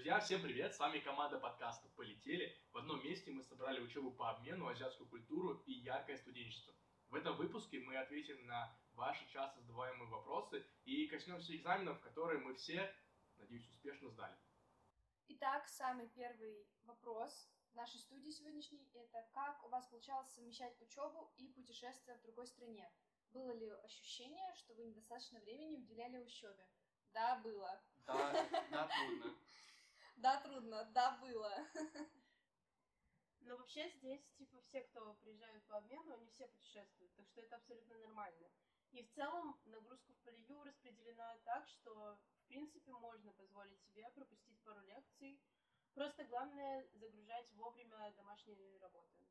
Друзья, 0.00 0.18
всем 0.18 0.40
привет! 0.40 0.74
С 0.74 0.78
вами 0.78 0.98
команда 0.98 1.38
подкаста 1.38 1.86
«Полетели». 1.94 2.56
В 2.72 2.78
одном 2.78 3.04
месте 3.04 3.30
мы 3.30 3.42
собрали 3.44 3.80
учебу 3.80 4.10
по 4.10 4.30
обмену, 4.30 4.66
азиатскую 4.66 5.06
культуру 5.06 5.62
и 5.66 5.72
яркое 5.72 6.16
студенчество. 6.16 6.74
В 7.10 7.16
этом 7.16 7.36
выпуске 7.36 7.80
мы 7.80 7.98
ответим 7.98 8.46
на 8.46 8.74
ваши 8.94 9.28
часто 9.28 9.60
задаваемые 9.60 10.08
вопросы 10.08 10.64
и 10.86 11.06
коснемся 11.06 11.54
экзаменов, 11.54 12.00
которые 12.00 12.40
мы 12.40 12.54
все, 12.54 12.90
надеюсь, 13.36 13.68
успешно 13.68 14.08
сдали. 14.08 14.34
Итак, 15.28 15.68
самый 15.68 16.08
первый 16.08 16.66
вопрос 16.84 17.50
в 17.70 17.74
нашей 17.74 18.00
студии 18.00 18.30
сегодняшней– 18.30 18.88
это 18.94 19.28
как 19.34 19.62
у 19.66 19.68
вас 19.68 19.86
получалось 19.88 20.32
совмещать 20.32 20.80
учебу 20.80 21.30
и 21.36 21.48
путешествия 21.48 22.14
в 22.14 22.22
другой 22.22 22.46
стране? 22.46 22.90
Было 23.32 23.50
ли 23.50 23.68
ощущение, 23.84 24.54
что 24.54 24.72
вы 24.72 24.84
недостаточно 24.84 25.40
времени 25.40 25.76
уделяли 25.76 26.16
учебе? 26.16 26.66
Да, 27.12 27.38
было. 27.44 27.82
Да, 28.06 28.48
да, 28.70 28.88
трудно. 28.88 29.36
Да, 30.20 30.38
трудно, 30.42 30.84
да, 30.92 31.16
было. 31.22 31.66
Но 33.40 33.56
вообще 33.56 33.88
здесь, 33.88 34.22
типа, 34.36 34.60
все, 34.60 34.82
кто 34.82 35.14
приезжают 35.14 35.64
по 35.66 35.78
обмену, 35.78 36.12
они 36.12 36.26
все 36.28 36.46
путешествуют, 36.46 37.14
так 37.16 37.26
что 37.28 37.40
это 37.40 37.56
абсолютно 37.56 37.96
нормально. 37.96 38.50
И 38.92 39.02
в 39.02 39.10
целом 39.14 39.58
нагрузка 39.64 40.12
в 40.12 40.18
полию 40.18 40.62
распределена 40.62 41.38
так, 41.44 41.66
что, 41.68 42.20
в 42.44 42.48
принципе, 42.48 42.92
можно 42.92 43.32
позволить 43.32 43.80
себе 43.82 44.10
пропустить 44.10 44.60
пару 44.62 44.80
лекций. 44.80 45.42
Просто 45.94 46.24
главное 46.24 46.86
загружать 46.92 47.50
вовремя 47.52 48.12
домашние 48.12 48.78
работы. 48.78 49.26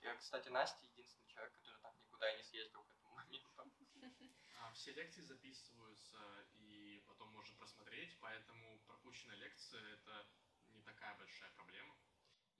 Я, 0.00 0.16
кстати, 0.16 0.48
Настя 0.48 0.84
единственный 0.84 1.28
человек, 1.28 1.52
который 1.54 1.80
так 1.80 1.96
никуда 2.00 2.28
и 2.34 2.38
не 2.38 2.42
съездил 2.42 2.82
к 2.82 3.01
моменту. 3.14 3.72
А, 4.60 4.70
Все 4.74 4.92
лекции 4.92 5.22
записываются 5.22 6.18
и 6.54 7.02
потом 7.08 7.30
можно 7.30 7.56
просмотреть, 7.56 8.16
поэтому 8.20 8.78
пропущенная 8.86 9.36
лекция— 9.36 9.82
это 9.94 10.26
не 10.68 10.82
такая 10.82 11.16
большая 11.18 11.50
проблема 11.52 11.96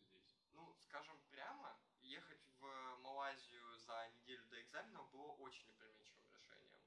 здесь. 0.00 0.36
Ну, 0.52 0.74
скажем 0.80 1.16
прямо, 1.30 1.78
ехать 2.00 2.42
в 2.60 2.96
Малайзию 3.02 3.76
за 3.78 4.08
неделю 4.14 4.44
до 4.48 4.60
экзаменов 4.60 5.10
было 5.10 5.32
очень 5.32 5.68
опрометчивым 5.70 6.28
решением. 6.34 6.80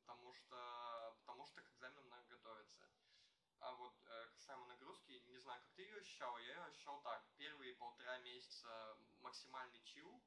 Потому 0.00 0.32
что, 0.32 1.16
потому 1.20 1.44
что 1.46 1.60
к 1.62 1.70
экзаменам 1.70 2.08
надо 2.08 2.28
готовиться. 2.28 2.88
А 3.60 3.74
вот 3.74 3.94
э, 4.06 4.28
касаемо 4.34 4.66
нагрузки, 4.66 5.22
не 5.28 5.38
знаю, 5.38 5.60
как 5.60 5.70
ты 5.74 5.82
ее 5.82 5.98
ощущал, 5.98 6.36
я 6.38 6.54
ее 6.54 6.64
ощущал 6.64 7.00
так. 7.02 7.24
Первые 7.36 7.74
полтора 7.74 8.18
месяца 8.18 8.96
максимальный 9.20 9.80
чил, 9.84 10.20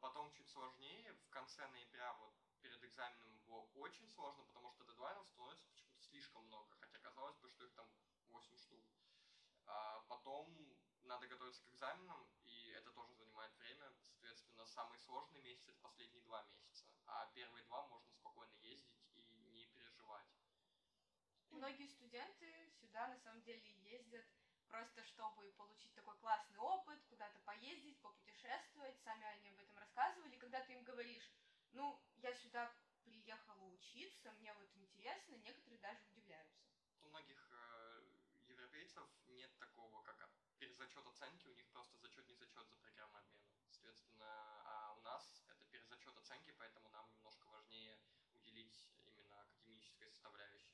потом 0.00 0.32
чуть 0.32 0.48
сложнее, 0.48 1.12
в 1.12 1.30
конце 1.30 1.66
ноября 1.68 2.12
вот 2.14 2.34
перед 2.60 2.82
экзаменом 2.82 3.38
было 3.46 3.60
очень 3.74 4.08
сложно, 4.08 4.44
потому 4.44 4.70
что 4.70 4.84
дедлайнов 4.84 5.28
становится 5.28 5.64
почему-то 5.66 6.00
слишком 6.02 6.44
много, 6.46 6.74
хотя 6.80 6.98
казалось 6.98 7.36
бы, 7.38 7.48
что 7.50 7.64
их 7.64 7.74
там 7.74 7.86
8 8.28 8.56
штук. 8.56 8.84
А 9.66 10.00
потом 10.08 10.52
надо 11.04 11.26
готовиться 11.26 11.62
к 11.62 11.68
экзаменам, 11.68 12.26
и 12.44 12.70
это 12.70 12.90
тоже 12.92 13.14
занимает 13.14 13.54
время. 13.56 13.92
Соответственно, 14.02 14.66
самый 14.66 14.98
сложный 14.98 15.40
месяц 15.42 15.68
это 15.68 15.78
последние 15.80 16.22
два 16.22 16.42
месяца, 16.44 16.86
а 17.06 17.26
первые 17.34 17.64
два 17.64 17.86
можно 17.86 18.10
спокойно 18.12 18.54
ездить 18.60 19.00
и 19.14 19.22
не 19.52 19.66
переживать. 19.66 20.26
Многие 21.50 21.88
студенты 21.88 22.70
сюда 22.80 23.08
на 23.08 23.18
самом 23.18 23.42
деле 23.42 23.70
ездят 23.82 24.26
просто 24.70 25.04
чтобы 25.04 25.52
получить 25.52 25.92
такой 25.94 26.16
классный 26.18 26.58
опыт, 26.58 26.98
куда-то 27.08 27.38
поездить, 27.40 28.00
попутешествовать, 28.00 28.98
сами 29.02 29.24
они 29.26 29.48
об 29.50 29.58
этом 29.58 29.76
рассказывали. 29.78 30.36
Когда 30.36 30.60
ты 30.60 30.72
им 30.72 30.84
говоришь, 30.84 31.30
ну, 31.72 32.00
я 32.16 32.32
сюда 32.34 32.72
приехала 33.04 33.64
учиться, 33.64 34.32
мне 34.32 34.52
вот 34.54 34.68
интересно, 34.76 35.34
некоторые 35.36 35.80
даже 35.80 36.04
удивляются. 36.06 36.62
У 37.02 37.08
многих 37.08 37.48
э, 37.52 38.02
европейцев 38.46 39.08
нет 39.26 39.50
такого, 39.58 40.02
как 40.02 40.30
перезачет 40.58 41.06
оценки, 41.06 41.46
у 41.48 41.54
них 41.54 41.66
просто 41.70 41.98
зачет 41.98 42.26
не 42.28 42.34
зачет 42.34 42.68
за 42.68 42.76
программу 42.76 43.16
обмена. 43.16 43.50
Соответственно, 43.70 44.62
а 44.64 44.94
у 44.98 45.00
нас 45.02 45.42
это 45.48 45.64
перезачет 45.64 46.16
оценки, 46.16 46.52
поэтому 46.58 46.88
нам 46.90 47.10
немножко 47.12 47.48
важнее 47.48 47.98
уделить 48.34 48.86
именно 49.04 49.40
академической 49.40 50.08
составляющей. 50.10 50.69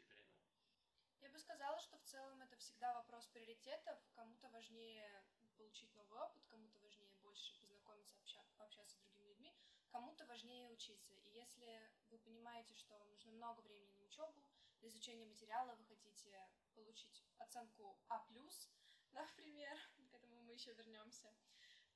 Я 1.26 1.32
бы 1.32 1.40
сказала, 1.40 1.76
что 1.80 1.98
в 1.98 2.04
целом 2.04 2.40
это 2.40 2.56
всегда 2.56 2.94
вопрос 2.94 3.26
приоритетов. 3.26 3.98
Кому-то 4.14 4.48
важнее 4.50 5.24
получить 5.56 5.92
новый 5.96 6.20
опыт, 6.20 6.46
кому-то 6.46 6.78
важнее 6.78 7.16
больше 7.16 7.52
познакомиться, 7.60 8.16
обща- 8.16 8.46
пообщаться 8.56 8.94
с 8.94 9.00
другими 9.00 9.26
людьми, 9.30 9.52
кому-то 9.88 10.24
важнее 10.26 10.70
учиться. 10.70 11.14
И 11.14 11.30
если 11.30 11.82
вы 12.10 12.18
понимаете, 12.20 12.76
что 12.76 12.96
вам 12.96 13.10
нужно 13.10 13.32
много 13.32 13.60
времени 13.62 13.92
на 13.96 14.04
учебу, 14.04 14.44
для 14.78 14.88
изучения 14.88 15.26
материала, 15.26 15.74
вы 15.74 15.84
хотите 15.86 16.48
получить 16.76 17.24
оценку 17.38 17.98
А+, 18.08 18.24
например, 19.10 19.76
к 20.12 20.14
этому 20.14 20.42
мы 20.42 20.52
еще 20.52 20.74
вернемся, 20.74 21.34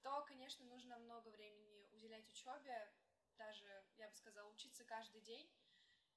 то, 0.03 0.25
конечно, 0.25 0.65
нужно 0.67 0.99
много 0.99 1.29
времени 1.29 1.87
уделять 1.93 2.29
учебе, 2.29 2.93
даже, 3.39 3.87
я 3.97 4.09
бы 4.09 4.17
сказала, 4.17 4.51
учиться 4.51 4.85
каждый 4.85 5.21
день, 5.21 5.49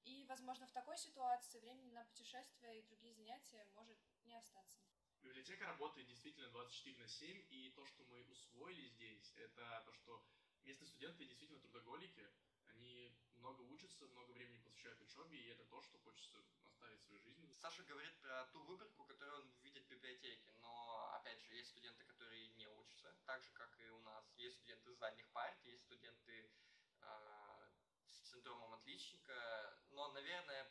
и, 0.05 0.25
возможно, 0.25 0.67
в 0.67 0.71
такой 0.71 0.97
ситуации 0.97 1.59
времени 1.59 1.91
на 1.91 2.03
путешествия 2.05 2.79
и 2.79 2.83
другие 2.83 3.13
занятия 3.13 3.67
может 3.75 3.97
не 4.23 4.35
остаться. 4.35 4.79
Библиотека 5.21 5.65
работает 5.65 6.07
действительно 6.07 6.49
24 6.49 6.97
на 6.97 7.07
7, 7.07 7.45
и 7.49 7.69
то, 7.71 7.85
что 7.85 8.03
мы 8.05 8.23
усвоили 8.25 8.87
здесь, 8.89 9.33
это 9.35 9.83
то, 9.85 9.93
что 9.93 10.25
местные 10.63 10.87
студенты 10.87 11.25
действительно 11.25 11.59
трудоголики, 11.59 12.29
они 12.67 13.15
много 13.35 13.61
учатся, 13.61 14.07
много 14.07 14.31
времени 14.31 14.59
посвящают 14.59 15.01
учебе, 15.01 15.37
и 15.37 15.47
это 15.47 15.63
то, 15.65 15.81
что 15.81 15.97
хочется 15.99 16.43
оставить 16.65 16.99
в 16.99 17.05
своей 17.05 17.21
жизни. 17.21 17.51
Саша 17.53 17.83
говорит 17.83 18.19
про 18.19 18.45
ту 18.47 18.63
выборку, 18.63 19.05
которую 19.05 19.43
он 19.43 19.51
видит 19.61 19.85
в 19.85 19.89
библиотеке, 19.89 20.51
но, 20.61 21.09
опять 21.15 21.41
же, 21.41 21.55
есть 21.55 21.69
студенты, 21.69 22.03
которые 22.03 22.49
не 22.49 22.67
учатся, 22.67 23.15
так 23.25 23.43
же, 23.43 23.51
как 23.51 23.79
и 23.79 23.89
у 23.89 23.99
нас. 24.01 24.33
Есть 24.35 24.57
студенты 24.57 24.91
с 24.91 24.97
задних 24.97 25.29
парт, 25.29 25.57
есть 25.63 25.83
студенты 25.83 26.51
э, 26.99 27.69
с 28.09 28.29
синдромом 28.29 28.73
отличника, 28.73 29.82
но, 30.03 30.11
наверное, 30.11 30.69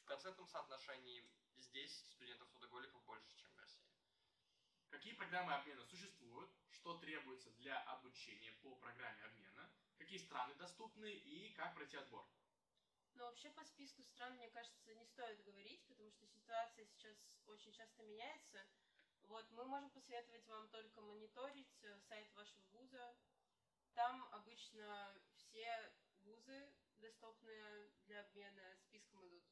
в 0.00 0.04
процентном 0.06 0.48
соотношении 0.48 1.24
здесь 1.56 2.04
студентов-трудоголиков 2.10 3.00
больше, 3.04 3.32
чем 3.36 3.48
в 3.52 3.58
России. 3.58 3.94
Какие 4.90 5.12
программы 5.12 5.54
обмена 5.54 5.84
существуют, 5.84 6.50
что 6.70 6.98
требуется 6.98 7.50
для 7.52 7.80
обучения 7.82 8.50
по 8.62 8.74
программе 8.74 9.22
обмена, 9.22 9.70
какие 9.98 10.18
страны 10.18 10.52
доступны 10.56 11.12
и 11.12 11.54
как 11.54 11.76
пройти 11.76 11.96
отбор. 11.96 12.28
Но 13.14 13.26
вообще 13.26 13.50
по 13.50 13.64
списку 13.64 14.02
стран, 14.02 14.34
мне 14.34 14.50
кажется, 14.50 14.94
не 14.94 15.06
стоит 15.06 15.44
говорить, 15.44 15.86
потому 15.86 16.10
что 16.10 16.26
ситуация 16.26 16.86
сейчас 16.86 17.16
очень 17.46 17.72
часто 17.72 18.02
меняется. 18.02 18.66
Вот, 19.22 19.48
мы 19.52 19.64
можем 19.64 19.90
посоветовать 19.90 20.44
вам 20.48 20.68
только 20.70 21.00
мониторить 21.02 21.84
э, 21.84 22.00
сайт 22.00 22.34
вашего 22.34 22.64
вуза. 22.72 23.16
Там 23.94 24.28
обычно 24.32 25.14
все 25.36 25.92
вузы, 26.24 26.75
доступные 27.00 27.90
для 28.06 28.20
обмена, 28.20 28.76
списком 28.76 29.24
идут. 29.26 29.44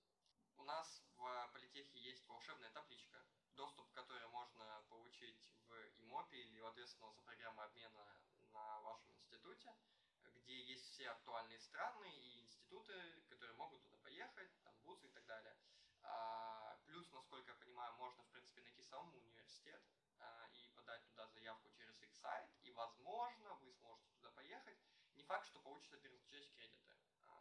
У 0.56 0.64
нас 0.64 1.02
в 1.16 1.50
политехе 1.52 1.98
есть 1.98 2.26
волшебная 2.26 2.70
табличка, 2.70 3.24
доступ 3.56 3.90
к 3.90 3.94
которой 3.94 4.26
можно 4.28 4.84
получить 4.88 5.50
в 5.68 5.74
ИМОПе 6.00 6.36
или 6.36 6.60
у 6.60 6.66
ответственного 6.66 7.12
за 7.12 7.22
программу 7.22 7.62
обмена 7.62 8.20
на 8.52 8.80
вашем 8.80 9.12
институте, 9.14 9.74
где 10.22 10.60
есть 10.62 10.86
все 10.90 11.10
актуальные 11.10 11.58
страны 11.58 12.08
и 12.08 12.40
институты, 12.40 13.22
которые 13.28 13.56
могут 13.56 13.82
туда 13.82 13.98
поехать, 13.98 14.50
там 14.62 14.74
вузы 14.82 15.06
и 15.06 15.10
так 15.10 15.24
далее. 15.26 15.56
А, 16.02 16.78
плюс, 16.86 17.10
насколько 17.12 17.50
я 17.50 17.56
понимаю, 17.56 17.94
можно, 17.94 18.22
в 18.22 18.28
принципе, 18.28 18.60
найти 18.62 18.82
самому 18.82 19.18
университет 19.18 19.82
а, 20.18 20.48
и 20.52 20.68
подать 20.70 21.04
туда 21.06 21.26
заявку 21.28 21.70
через 21.70 22.00
их 22.00 22.12
сайт, 22.12 22.48
и, 22.62 22.70
возможно, 22.70 23.54
вы 23.54 23.72
сможете 23.72 24.10
туда 24.12 24.30
поехать. 24.30 24.78
Не 25.14 25.22
факт, 25.22 25.46
что 25.46 25.60
получится 25.60 25.96
перезачесть 25.96 26.54
кредиты. 26.56 26.94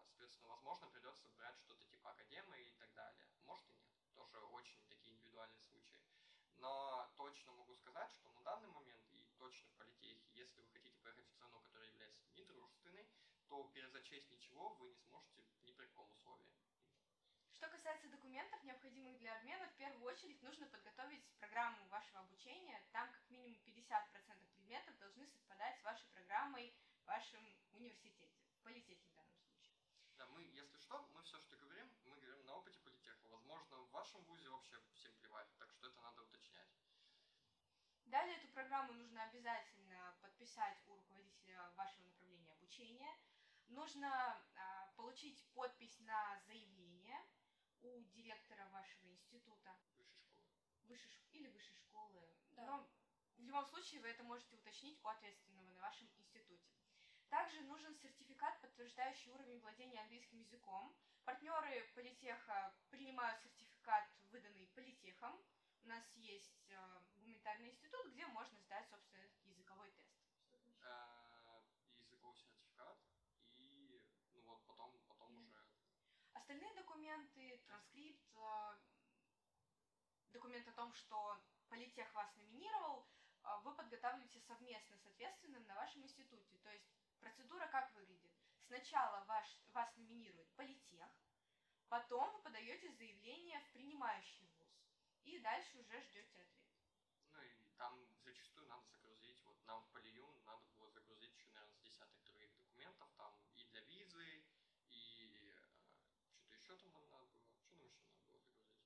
Соответственно, 0.06 0.50
возможно, 0.50 0.88
придется 0.88 1.28
брать 1.38 1.58
что-то 1.60 1.86
типа 1.86 2.12
академы 2.12 2.60
и 2.62 2.72
так 2.74 2.94
далее. 2.94 3.28
Может 3.46 3.70
и 3.70 3.74
нет. 3.74 3.92
Тоже 4.16 4.38
очень 4.40 4.84
такие 4.88 5.16
индивидуальные 5.16 5.62
случаи. 5.64 6.02
Но 6.58 7.12
точно 7.18 7.52
могу 7.52 7.74
сказать, 7.76 8.12
что 8.12 8.32
на 8.32 8.42
данный 8.42 8.70
момент 8.70 9.04
и 9.12 9.26
точно 9.38 9.68
в 9.70 9.76
политехе, 9.76 10.30
если 10.34 10.62
вы 10.62 10.70
хотите 10.70 10.98
поехать 11.02 11.28
в 11.28 11.32
страну, 11.34 11.60
которая 11.62 11.90
является 11.90 12.26
недружественной, 12.36 13.08
то 13.48 13.64
перезачесть 13.74 14.32
ничего 14.32 14.74
вы 14.76 14.90
не 14.90 15.00
сможете 15.02 15.44
ни 15.64 15.72
при 15.72 15.86
каком 15.88 16.10
условии. 16.12 16.54
Что 17.54 17.68
касается 17.68 18.10
документов, 18.10 18.64
необходимых 18.64 19.18
для 19.20 19.38
обмена, 19.38 19.68
в 19.68 19.76
первую 19.76 20.04
очередь 20.06 20.42
нужно 20.42 20.68
подготовить 20.68 21.26
программу 21.40 21.86
вашего 21.88 22.20
обучения. 22.20 22.84
Там 22.92 23.12
как 23.12 23.30
минимум 23.30 23.58
50% 23.66 24.48
предметов 24.56 24.98
должны 25.00 25.28
совпадать 25.28 25.80
с 25.80 25.84
вашей 25.84 26.08
программой 26.10 26.74
в 27.04 27.06
вашем 27.06 27.46
университете, 27.74 28.28
политехе 28.64 29.13
Да, 30.24 30.30
мы, 30.30 30.42
если 30.44 30.78
что, 30.78 31.06
мы 31.14 31.22
все, 31.24 31.38
что 31.42 31.58
говорим, 31.58 31.86
мы 32.06 32.16
говорим 32.16 32.46
на 32.46 32.56
опыте 32.56 32.80
политеха. 32.80 33.28
Возможно, 33.28 33.78
в 33.78 33.92
вашем 33.92 34.24
вузе 34.24 34.48
вообще 34.50 34.80
всем 34.94 35.14
плевать, 35.16 35.50
так 35.58 35.70
что 35.70 35.88
это 35.88 36.00
надо 36.00 36.22
уточнять. 36.22 36.70
Далее 38.06 38.38
эту 38.38 38.48
программу 38.54 38.94
нужно 38.94 39.24
обязательно 39.24 40.18
подписать 40.22 40.78
у 40.88 40.96
руководителя 40.96 41.70
вашего 41.76 42.06
направления 42.06 42.54
обучения. 42.54 43.14
Нужно 43.68 44.08
а, 44.56 44.94
получить 44.96 45.46
подпись 45.56 46.00
на 46.00 46.40
заявление 46.46 47.20
у 47.82 48.00
директора 48.04 48.66
вашего 48.70 49.06
института 49.10 49.76
Высшей 50.84 51.12
школы. 51.12 51.28
высшей, 51.28 51.28
или 51.32 51.48
высшей 51.50 51.76
Да. 52.52 52.66
Но 52.66 52.90
в 53.36 53.42
любом 53.42 53.66
случае 53.66 54.00
вы 54.00 54.08
это 54.08 54.24
можете 54.24 54.56
уточнить 54.56 55.04
у 55.04 55.08
ответственного 55.10 55.70
на 55.72 55.82
вашем 55.82 56.08
институте. 56.18 56.72
Также 57.34 57.62
нужен 57.62 57.96
сертификат, 57.96 58.62
подтверждающий 58.62 59.32
уровень 59.32 59.60
владения 59.62 60.00
английским 60.02 60.38
языком. 60.38 60.96
Партнеры 61.26 61.84
политеха 61.96 62.72
принимают 62.92 63.42
сертификат, 63.42 64.08
выданный 64.30 64.68
политехом. 64.76 65.42
У 65.84 65.88
нас 65.88 66.04
есть 66.14 66.70
э, 66.70 67.02
гуманитарный 67.16 67.70
институт, 67.70 68.06
где 68.12 68.28
можно 68.28 68.60
сдать, 68.60 68.88
собственно, 68.88 69.24
языковой 69.46 69.90
тест. 69.94 70.14
Э, 70.84 71.60
языковой 71.98 72.36
сертификат 72.36 73.00
и 73.56 74.00
ну 74.36 74.44
вот 74.44 74.64
потом, 74.68 74.96
потом 75.08 75.36
уже 75.40 75.58
Остальные 76.34 76.72
документы, 76.76 77.64
транскрипт, 77.66 78.30
э, 78.36 78.78
документ 80.34 80.68
о 80.68 80.74
том, 80.74 80.94
что 80.94 81.42
политех 81.68 82.14
вас 82.14 82.32
номинировал, 82.36 83.08
вы 83.64 83.74
подготавливаете 83.74 84.40
совместно 84.40 85.00
с 85.00 85.08
ответственным 85.08 85.66
на 85.66 85.74
вашем 85.74 86.04
институте. 86.04 86.60
То 86.60 86.70
есть 86.70 87.03
процедура 87.24 87.68
как 87.68 87.94
выглядит? 87.96 88.32
Сначала 88.68 89.24
ваш, 89.26 89.48
вас 89.74 89.96
номинирует 89.96 90.50
политех, 90.56 91.10
потом 91.88 92.32
вы 92.34 92.42
подаете 92.42 92.92
заявление 92.92 93.60
в 93.62 93.72
принимающий 93.72 94.46
вуз, 94.58 94.70
и 95.24 95.40
дальше 95.40 95.78
уже 95.78 96.02
ждете 96.02 96.42
ответ. 96.42 96.68
Ну 97.32 97.42
и 97.42 97.70
там 97.78 97.98
зачастую 98.24 98.68
надо 98.68 98.86
загрузить, 98.90 99.42
вот 99.44 99.58
нам 99.66 99.82
в 99.84 99.90
Полиюн 99.92 100.44
надо 100.46 100.68
было 100.78 100.92
загрузить 100.92 101.34
еще, 101.34 101.50
наверное, 101.52 101.78
с 101.78 101.82
десяток 101.82 102.22
других 102.24 102.54
документов, 102.56 103.10
там 103.16 103.34
и 103.56 103.64
для 103.66 103.82
визы, 103.82 104.46
и 104.90 105.38
э, 106.50 106.58
что-то 106.60 106.86
еще 106.86 106.90
там 106.90 107.02
нам 107.10 107.12
надо 107.12 107.26
было. 107.28 107.48
Что 107.62 107.76
нам 107.76 107.86
еще 107.88 108.02
надо 108.02 108.20
было 108.28 108.40
загрузить? 108.42 108.84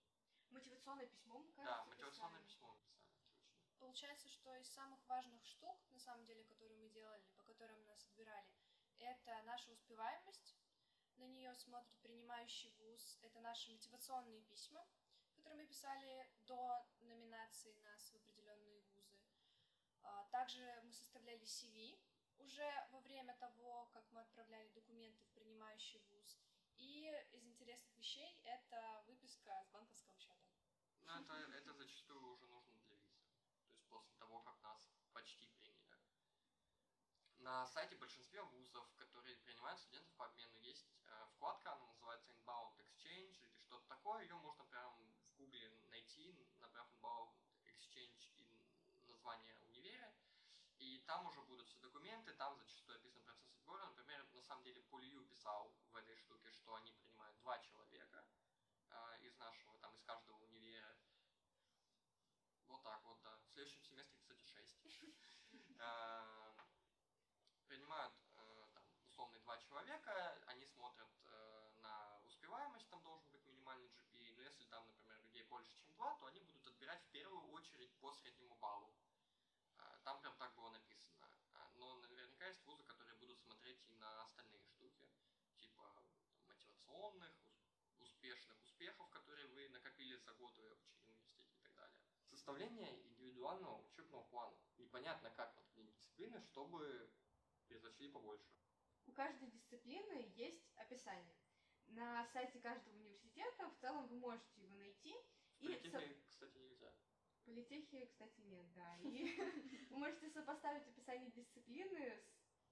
Мотивационное 0.50 1.07
письмо, 1.07 1.39
мы, 1.39 1.51
да, 1.56 1.63
кажется, 1.63 1.89
мотивационное 1.89 2.42
писали. 2.42 2.54
письмо 2.54 2.74
написали, 2.75 3.18
точно. 3.18 3.48
Получается, 3.80 4.30
что 4.30 4.56
из 4.57 4.69
самых 4.69 5.07
важных 5.07 5.44
штук, 5.45 5.80
на 5.89 6.00
самом 6.00 6.25
деле, 6.25 6.44
которые 6.44 6.78
мы 6.78 6.89
делали, 6.89 7.25
которым 7.47 7.85
нас 7.85 8.05
отбирали, 8.05 8.53
это 8.99 9.41
наша 9.45 9.71
успеваемость, 9.71 10.55
на 11.17 11.25
нее 11.25 11.53
смотрит 11.55 11.97
принимающий 12.01 12.71
вуз, 12.79 13.17
это 13.21 13.39
наши 13.41 13.71
мотивационные 13.71 14.41
письма, 14.44 14.85
которые 15.35 15.55
мы 15.55 15.67
писали 15.67 16.29
до 16.45 16.85
номинации 16.99 17.73
нас 17.83 18.11
в 18.11 18.15
определенные 18.15 18.81
вузы. 18.94 19.17
А, 20.03 20.25
Также 20.31 20.81
мы 20.83 20.91
составляли 20.91 21.44
CV 21.44 21.99
уже 22.38 22.88
во 22.91 22.99
время 23.01 23.35
того, 23.39 23.89
как 23.93 24.03
мы 24.11 24.21
отправляли 24.21 24.69
документы 24.69 25.23
в 25.25 25.31
принимающий 25.33 26.01
вуз. 26.11 26.38
И 26.75 27.11
из 27.31 27.45
интересных 27.47 27.95
вещей 27.97 28.39
это 28.43 29.03
выписка 29.07 29.63
с 29.65 29.69
банковского 29.69 30.17
счета. 30.19 30.45
Ну, 31.05 31.13
это, 31.21 31.33
это 31.57 31.73
зачастую 31.73 32.21
уже 32.33 32.47
нужно 32.47 32.77
для 32.88 32.97
визы. 32.97 33.25
То 33.65 33.73
есть 33.73 33.83
после 33.89 34.15
того, 34.17 34.41
как 34.41 34.61
нас 34.61 34.79
почти. 35.13 35.56
На 37.47 37.65
сайте 37.65 37.95
большинства 37.95 38.44
вузов, 38.44 38.85
которые 38.97 39.38
принимают 39.38 39.79
студентов 39.79 40.13
по 40.17 40.25
обмену, 40.25 40.57
есть 40.57 40.85
э, 41.05 41.25
вкладка, 41.31 41.71
она 41.71 41.85
называется 41.85 42.29
Inbound 42.33 42.75
Exchange 42.77 43.39
или 43.41 43.57
что-то 43.61 43.88
такое. 43.88 44.23
Ее 44.23 44.35
можно 44.35 44.65
прям 44.65 44.94
в 45.23 45.38
гугле 45.38 45.71
найти, 45.89 46.35
набрав 46.59 46.85
Inbound 46.91 47.31
Exchange 47.63 48.33
и 48.35 48.59
название 49.07 49.57
универа. 49.61 50.13
И 50.79 50.99
там 51.07 51.25
уже 51.25 51.41
будут 51.44 51.69
все 51.69 51.79
документы, 51.79 52.33
там 52.33 52.53
зачастую 52.57 52.97
описан 52.97 53.23
процесс 53.23 53.53
отбора. 53.53 53.85
Например, 53.85 54.27
на 54.33 54.41
самом 54.41 54.65
деле 54.65 54.81
Полью 54.81 55.23
писал 55.23 55.73
в 55.93 55.95
этой 55.95 56.17
штуке, 56.17 56.51
что 56.51 56.75
они 56.75 56.91
принимают 56.91 57.38
два 57.38 57.59
человека 57.59 58.25
э, 58.89 59.19
из 59.21 59.38
нашего, 59.38 59.77
там, 59.79 59.95
из 59.95 60.03
каждого 60.03 60.38
универа. 60.43 60.97
Вот 62.67 62.83
так 62.83 63.01
вот, 63.05 63.21
да. 63.21 63.39
В 63.45 63.53
следующем 63.53 63.83
семестре, 63.83 64.19
кстати, 64.19 64.43
6. 64.43 64.81
Принимают 67.67 68.13
э, 68.38 68.65
там, 68.73 68.83
условно 69.05 69.38
два 69.39 69.57
человека, 69.57 70.41
они 70.47 70.65
смотрят 70.65 71.09
э, 71.27 71.69
на 71.81 72.17
успеваемость, 72.25 72.88
там 72.89 73.03
должен 73.03 73.29
быть 73.29 73.45
минимальный 73.45 73.89
GPA, 73.89 74.33
но 74.35 74.41
если 74.41 74.63
там, 74.65 74.88
больше, 75.47 75.73
чем 75.75 75.91
два, 75.94 76.13
то 76.19 76.25
они 76.27 76.39
будут 76.39 76.65
отбирать 76.67 77.01
в 77.03 77.09
первую 77.11 77.44
очередь 77.51 77.91
по 77.99 78.11
среднему 78.11 78.55
баллу. 78.55 78.94
Э, 79.79 79.83
Там 80.03 80.19
прям 80.21 80.35
так 80.38 80.53
было 80.55 80.69
написано. 80.71 81.27
Э, 81.53 81.57
Но 81.75 81.95
наверняка 81.95 82.47
есть 82.47 82.63
вузы, 82.65 82.83
которые 82.83 83.15
будут 83.15 83.39
смотреть 83.39 83.79
и 83.88 83.95
на 83.95 84.21
остальные 84.23 84.61
штуки, 84.63 85.09
типа 85.55 85.91
там, 85.95 86.05
мотивационных, 86.47 87.33
ус- 87.45 87.63
успешных 87.99 88.61
успехов, 88.63 89.09
которые 89.09 89.47
вы 89.47 89.69
накопили 89.69 90.15
за 90.17 90.33
годы 90.33 90.61
обучения 90.69 91.13
в 91.13 91.17
университете 91.19 91.55
и 91.55 91.61
так 91.61 91.73
далее. 91.75 91.97
Составление 92.29 93.01
индивидуального 93.05 93.81
учебного 93.81 94.21
плана. 94.23 94.55
Непонятно, 94.77 95.29
как 95.31 95.55
подходить 95.55 95.89
дисциплины, 95.91 96.39
чтобы 96.41 97.09
произошли 97.67 98.07
побольше. 98.09 98.51
У 99.05 99.11
каждой 99.13 99.47
дисциплины 99.50 100.31
есть 100.35 100.69
описание. 100.75 101.38
На 101.88 102.25
сайте 102.33 102.59
каждого 102.59 102.93
университета 102.93 103.69
в 103.69 103.75
целом 103.79 104.05
вы 104.07 104.17
можете 104.17 104.61
его 104.61 104.75
найти. 104.75 105.15
В 105.59 105.62
со- 105.62 105.68
политехе, 105.68 106.15
кстати, 106.30 106.57
нельзя. 106.57 106.92
В 107.42 107.45
политехе, 107.45 108.06
кстати, 108.06 108.42
нет, 108.42 108.65
да. 108.74 108.98
И 108.98 109.24
вы 109.89 109.98
можете 109.98 110.30
сопоставить 110.30 110.88
описание 110.88 111.30
дисциплины 111.31 112.21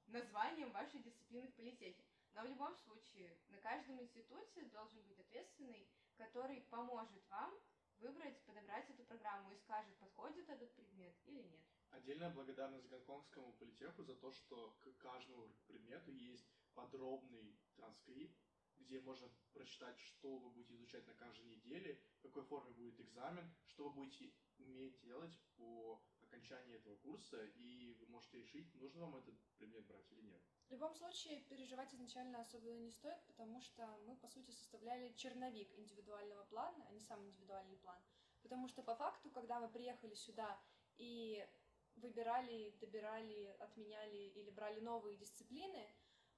с 0.06 0.08
названием 0.08 0.72
вашей 0.72 1.00
дисциплины 1.00 1.48
в 1.48 1.54
политехе. 1.56 2.04
Но 2.34 2.44
в 2.44 2.48
любом 2.48 2.76
случае, 2.84 3.38
на 3.48 3.58
каждом 3.60 4.00
институте 4.02 4.66
должен 4.66 5.02
быть 5.06 5.20
ответственный, 5.20 5.88
который 6.18 6.62
поможет 6.70 7.22
вам 7.30 7.52
выбрать, 8.00 8.38
подобрать 8.46 8.90
эту 8.90 9.04
программу 9.04 9.52
и 9.52 9.56
скажет, 9.56 9.96
подходит 9.98 10.48
этот 10.50 10.70
предмет 10.74 11.14
или 11.24 11.42
нет. 11.42 11.64
Отдельная 11.92 12.30
благодарность 12.30 12.88
Гонконгскому 12.88 13.54
политеху 13.54 14.04
за 14.04 14.16
то, 14.16 14.32
что 14.32 14.76
к 14.82 14.92
каждому 14.98 15.48
предмету 15.68 16.12
есть 16.12 16.46
подробный 16.74 17.56
транскрипт, 17.76 18.36
где 18.80 19.00
можно 19.02 19.30
прочитать, 19.54 20.00
что 20.00 20.38
вы 20.38 20.50
будете 20.52 20.76
изучать 20.76 21.06
на 21.08 21.14
каждой 21.14 21.46
неделе, 21.46 22.00
в 22.20 22.22
какой 22.22 22.44
форме 22.44 22.72
будет 22.72 23.00
экзамен, 23.00 23.50
что 23.66 23.90
вы 23.90 23.94
будете 23.94 24.32
уметь 24.58 25.00
делать 25.02 25.38
по 25.58 26.02
окончании 26.22 26.76
этого 26.76 26.96
курса, 26.98 27.44
и 27.56 27.94
вы 28.00 28.08
можете 28.08 28.40
решить, 28.40 28.74
нужно 28.76 29.02
вам 29.02 29.16
этот 29.18 29.40
предмет 29.58 29.86
брать 29.86 30.12
или 30.12 30.22
нет. 30.22 30.42
В 30.68 30.72
любом 30.72 30.96
случае, 30.96 31.42
переживать 31.42 31.94
изначально 31.94 32.42
особо 32.42 32.72
не 32.72 32.92
стоит, 32.92 33.24
потому 33.28 33.62
что 33.62 33.86
мы, 34.06 34.16
по 34.18 34.28
сути, 34.28 34.52
составляли 34.52 35.14
черновик 35.14 35.72
индивидуального 35.78 36.44
плана, 36.46 36.86
а 36.88 36.92
не 36.92 37.02
сам 37.02 37.24
индивидуальный 37.24 37.78
план. 37.78 38.00
Потому 38.42 38.68
что 38.68 38.84
по 38.84 38.96
факту, 38.96 39.30
когда 39.30 39.60
мы 39.60 39.70
приехали 39.70 40.14
сюда 40.16 40.60
и 40.98 41.48
выбирали, 41.96 42.72
добирали, 42.80 43.56
отменяли 43.60 44.32
или 44.36 44.50
брали 44.50 44.80
новые 44.80 45.18
дисциплины, 45.18 45.88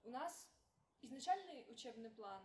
у 0.03 0.09
нас 0.09 0.49
изначальный 1.01 1.65
учебный 1.69 2.09
план 2.09 2.43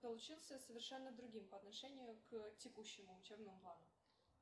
получился 0.00 0.58
совершенно 0.58 1.10
другим 1.12 1.46
по 1.48 1.56
отношению 1.56 2.16
к 2.30 2.56
текущему 2.58 3.18
учебному 3.18 3.58
плану. 3.60 3.84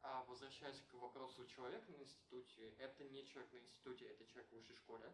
А 0.02 0.24
возвращаясь 0.24 0.80
к 0.82 0.94
вопросу 0.94 1.46
человека 1.46 1.90
на 1.90 1.96
институте, 1.96 2.70
это 2.78 3.04
не 3.04 3.26
человек 3.26 3.52
на 3.52 3.58
институте, 3.58 4.06
это 4.06 4.24
человек 4.26 4.50
в 4.50 4.54
высшей 4.54 4.76
школе, 4.76 5.12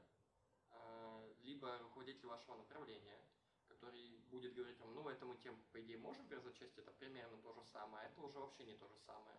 а, 0.70 1.34
либо 1.42 1.78
руководитель 1.78 2.26
вашего 2.26 2.56
направления, 2.56 3.18
который 3.68 4.18
будет 4.30 4.54
говорить 4.54 4.78
вам, 4.80 4.94
ну, 4.94 5.08
это 5.08 5.24
мы 5.24 5.36
тем, 5.36 5.56
по 5.72 5.80
идее, 5.80 5.96
можем 5.96 6.26
перезачесть, 6.28 6.76
это 6.76 6.90
примерно 6.92 7.38
то 7.38 7.52
же 7.54 7.64
самое, 7.64 8.06
а 8.06 8.10
это 8.10 8.20
уже 8.20 8.38
вообще 8.38 8.64
не 8.64 8.76
то 8.76 8.86
же 8.88 8.98
самое. 8.98 9.38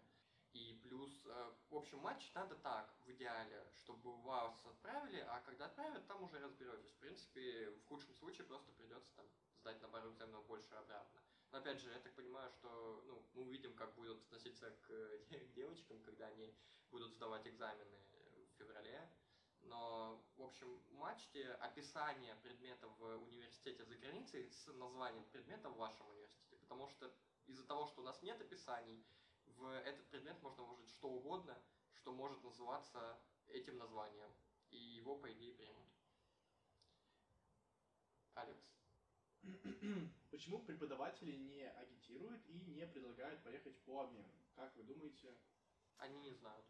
И 0.54 0.80
плюс, 0.84 1.12
э, 1.26 1.52
в 1.72 1.76
общем, 1.76 2.00
матч 2.00 2.32
надо 2.36 2.56
так, 2.56 2.94
в 3.06 3.12
идеале, 3.12 3.66
чтобы 3.76 4.16
вас 4.22 4.54
отправили, 4.66 5.20
а 5.22 5.42
когда 5.42 5.66
отправят, 5.66 6.06
там 6.08 6.24
уже 6.24 6.40
разберетесь. 6.40 6.92
В 6.92 7.00
принципе, 7.00 7.72
в 7.72 7.86
худшем 7.88 8.14
случае 8.16 8.46
просто 8.46 8.72
придется 8.74 9.12
там 9.16 9.26
сдать 9.58 9.82
на 9.82 9.88
пару 9.88 10.12
экзаменов 10.12 10.46
больше 10.46 10.74
обратно. 10.76 11.22
Но 11.52 11.58
опять 11.58 11.80
же, 11.80 11.90
я 11.92 12.00
так 12.00 12.14
понимаю, 12.14 12.52
что 12.52 13.04
ну, 13.08 13.24
мы 13.34 13.44
увидим, 13.44 13.74
как 13.76 13.96
будут 13.96 14.22
относиться 14.26 14.70
к, 14.70 14.88
к 14.88 15.54
девочкам, 15.56 16.00
когда 16.04 16.28
они 16.28 16.54
будут 16.92 17.14
сдавать 17.14 17.48
экзамены 17.48 17.98
в 18.36 18.58
феврале. 18.58 19.10
Но, 19.62 20.24
в 20.36 20.44
общем, 20.44 20.84
мачте 20.92 21.52
описание 21.54 22.36
предметов 22.44 22.92
в 23.00 23.18
университете 23.24 23.86
за 23.86 23.96
границей 23.96 24.52
с 24.52 24.68
названием 24.74 25.26
предмета 25.32 25.70
в 25.70 25.78
вашем 25.78 26.08
университете. 26.10 26.58
Потому 26.58 26.88
что 26.90 27.12
из-за 27.46 27.66
того, 27.66 27.88
что 27.88 28.02
у 28.02 28.04
нас 28.04 28.22
нет 28.22 28.40
описаний, 28.42 29.06
в 29.58 29.66
этот 29.86 30.06
предмет 30.08 30.42
можно 30.42 30.64
вложить 30.64 30.90
что 30.90 31.10
угодно, 31.10 31.58
что 31.94 32.14
может 32.14 32.44
называться 32.44 33.20
этим 33.48 33.78
названием. 33.78 34.32
И 34.70 34.78
его, 34.78 35.16
по 35.16 35.32
идее, 35.32 35.54
примут. 35.54 35.88
Алекс? 38.36 38.74
Почему 40.32 40.60
преподаватели 40.60 41.36
не 41.36 41.70
агитируют 41.70 42.44
и 42.48 42.54
не 42.54 42.88
предлагают 42.88 43.44
поехать 43.44 43.78
по 43.84 44.04
обмену? 44.04 44.34
Как 44.56 44.76
вы 44.76 44.84
думаете? 44.84 45.38
Они 45.98 46.18
не 46.20 46.32
знают. 46.32 46.66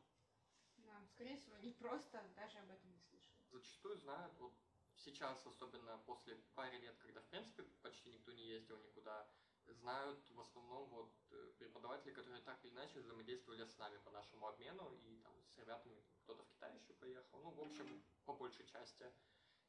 Да, 0.77 1.05
скорее 1.07 1.37
всего, 1.37 1.55
они 1.55 1.71
просто 1.71 2.21
даже 2.35 2.57
об 2.59 2.69
этом 2.69 2.91
не 2.91 2.99
слышали. 2.99 3.41
Зачастую 3.51 3.97
знают, 3.97 4.33
вот 4.39 4.53
сейчас, 4.97 5.45
особенно 5.45 5.97
после 5.99 6.35
пары 6.55 6.77
лет, 6.77 6.97
когда, 6.97 7.21
в 7.21 7.27
принципе, 7.27 7.63
почти 7.81 8.11
никто 8.11 8.31
не 8.31 8.45
ездил 8.45 8.77
никуда, 8.79 9.27
знают 9.67 10.29
в 10.29 10.39
основном 10.39 10.89
вот 10.89 11.13
э, 11.32 11.53
преподаватели, 11.58 12.12
которые 12.12 12.41
так 12.43 12.63
или 12.63 12.72
иначе 12.72 13.00
взаимодействовали 13.00 13.65
с 13.65 13.77
нами 13.77 13.98
по 13.98 14.12
нашему 14.12 14.48
обмену 14.48 14.93
и 14.93 15.17
там 15.17 15.34
с 15.46 15.58
ребятами, 15.58 16.03
кто-то 16.24 16.43
в 16.43 16.48
Китай 16.50 16.75
еще 16.75 16.93
поехал, 16.93 17.39
ну, 17.41 17.51
в 17.51 17.62
общем, 17.62 18.03
по 18.25 18.34
большей 18.34 18.65
части. 18.65 19.12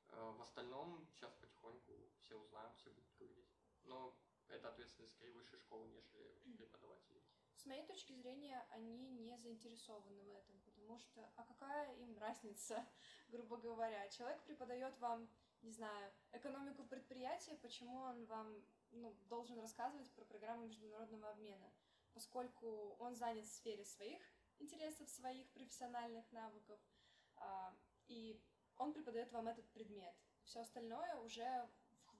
Э, 0.08 0.32
в 0.36 0.40
остальном 0.40 1.06
сейчас 1.06 1.34
потихоньку 1.34 1.92
все 2.18 2.36
узнают, 2.36 2.76
все 2.76 2.90
будут 2.90 3.14
говорить. 3.18 3.50
Но 3.84 4.16
это 4.48 4.68
ответственность 4.68 5.14
скорее 5.14 5.32
высшей 5.32 5.58
школы, 5.58 5.88
нежели 5.88 6.56
преподавателей. 6.56 7.22
С 7.56 7.66
моей 7.66 7.86
точки 7.86 8.12
зрения, 8.12 8.66
они 8.70 9.08
не 9.08 9.38
заинтересованы 9.38 10.22
в 10.24 10.30
этом, 10.30 10.60
потому 10.60 10.98
что, 10.98 11.32
а 11.36 11.44
какая 11.44 11.94
им 11.96 12.18
разница, 12.18 12.86
грубо 13.28 13.56
говоря? 13.56 14.08
Человек 14.08 14.42
преподает 14.44 14.98
вам, 14.98 15.28
не 15.62 15.72
знаю, 15.72 16.12
экономику 16.32 16.84
предприятия, 16.84 17.56
почему 17.56 17.96
он 18.00 18.26
вам 18.26 18.62
ну, 18.94 19.14
должен 19.28 19.58
рассказывать 19.58 20.10
про 20.12 20.24
программу 20.24 20.66
международного 20.66 21.30
обмена, 21.30 21.72
поскольку 22.12 22.96
он 22.98 23.14
занят 23.14 23.44
в 23.44 23.52
сфере 23.52 23.84
своих 23.84 24.20
интересов, 24.58 25.08
своих 25.08 25.50
профессиональных 25.50 26.30
навыков, 26.32 26.80
а, 27.36 27.76
и 28.06 28.40
он 28.76 28.92
преподает 28.92 29.32
вам 29.32 29.48
этот 29.48 29.68
предмет. 29.72 30.14
Все 30.44 30.60
остальное 30.60 31.16
уже 31.16 31.68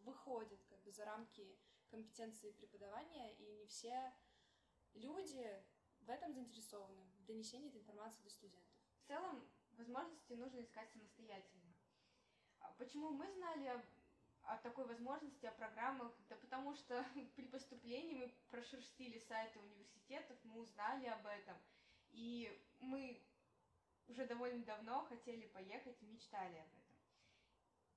выходит 0.01 0.65
как 0.65 0.81
бы 0.83 0.93
за 0.93 1.05
рамки 1.05 1.59
компетенции 1.89 2.53
преподавания, 2.53 3.35
и 3.37 3.53
не 3.53 3.67
все 3.67 4.13
люди 4.95 5.65
в 6.01 6.11
этом 6.11 6.33
заинтересованы, 6.33 7.05
в 7.19 7.25
донесении 7.25 7.69
этой 7.69 7.81
информации 7.81 8.23
до 8.23 8.31
студентов. 8.31 8.75
В 8.99 9.07
целом, 9.07 9.49
возможности 9.73 10.33
нужно 10.35 10.61
искать 10.61 10.91
самостоятельно. 10.91 11.75
А 12.61 12.73
почему 12.73 13.11
мы 13.11 13.31
знали 13.33 13.83
о 14.45 14.57
такой 14.59 14.87
возможности, 14.87 15.47
о 15.47 15.53
программах? 15.53 16.13
Да 16.29 16.37
потому 16.37 16.75
что 16.75 17.05
при 17.37 17.47
поступлении 17.47 18.15
мы 18.15 18.35
прошерстили 18.51 19.19
сайты 19.19 19.59
университетов, 19.59 20.37
мы 20.45 20.61
узнали 20.61 21.07
об 21.07 21.27
этом. 21.27 21.57
И 22.11 22.51
мы 22.81 23.23
уже 24.07 24.27
довольно 24.27 24.65
давно 24.65 25.05
хотели 25.07 25.47
поехать 25.47 26.01
мечтали 26.03 26.59
об 26.59 26.69
этом. 26.69 26.85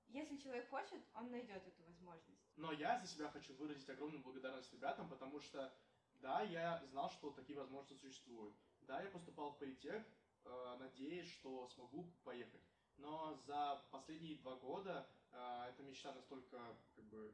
Если 0.07 0.37
человек 0.37 0.69
хочет, 0.69 1.01
он 1.13 1.29
найдет 1.31 1.65
эту 1.67 1.83
возможность. 1.83 2.47
Но 2.55 2.71
я 2.71 2.99
за 2.99 3.07
себя 3.07 3.29
хочу 3.29 3.53
выразить 3.55 3.89
огромную 3.89 4.23
благодарность 4.23 4.71
ребятам, 4.73 5.09
потому 5.09 5.39
что, 5.41 5.73
да, 6.21 6.41
я 6.43 6.81
знал, 6.85 7.09
что 7.11 7.31
такие 7.31 7.59
возможности 7.59 7.99
существуют. 8.01 8.55
Да, 8.81 9.01
я 9.01 9.09
поступал 9.09 9.51
в 9.51 9.59
политех, 9.59 10.01
э, 10.45 10.77
надеясь, 10.79 11.29
что 11.33 11.67
смогу 11.69 12.09
поехать. 12.23 12.63
Но 12.97 13.35
за 13.45 13.83
последние 13.91 14.37
два 14.37 14.55
года 14.55 15.07
э, 15.31 15.69
эта 15.69 15.83
мечта 15.83 16.13
настолько 16.13 16.59
как 16.95 17.05
бы 17.05 17.33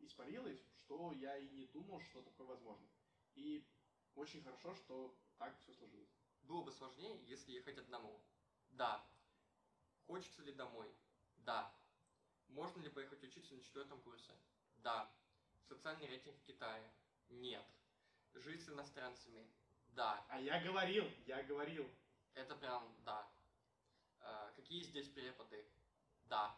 испарилась, 0.00 0.60
что 0.84 1.12
я 1.12 1.36
и 1.36 1.48
не 1.48 1.66
думал, 1.66 2.00
что 2.00 2.22
такое 2.22 2.46
возможно. 2.46 2.86
И 3.34 3.64
очень 4.14 4.42
хорошо, 4.42 4.74
что 4.74 5.14
так 5.38 5.56
все 5.58 5.72
сложилось. 5.72 6.10
Было 6.42 6.62
бы 6.62 6.72
сложнее, 6.72 7.18
если 7.26 7.52
ехать 7.52 7.78
одному. 7.78 8.20
Да. 8.70 9.04
Хочется 10.06 10.42
ли 10.42 10.52
домой? 10.52 10.92
Да. 11.38 11.72
Можно 12.48 12.82
ли 12.82 12.90
поехать 12.90 13.22
учиться 13.22 13.54
на 13.54 13.62
четвертом 13.62 14.00
курсе? 14.02 14.32
Да. 14.78 15.10
Социальный 15.68 16.06
рейтинг 16.06 16.36
в 16.36 16.44
Китае? 16.44 16.90
Нет. 17.30 17.64
Жить 18.34 18.64
с 18.64 18.68
иностранцами? 18.68 19.46
Да. 19.90 20.24
А 20.28 20.40
я 20.40 20.62
говорил, 20.62 21.04
я 21.26 21.42
говорил. 21.42 21.88
Это 22.34 22.54
прям 22.56 22.94
да. 23.04 23.31
Какие 24.62 24.84
здесь 24.84 25.08
преподы? 25.08 25.66
Да. 26.26 26.56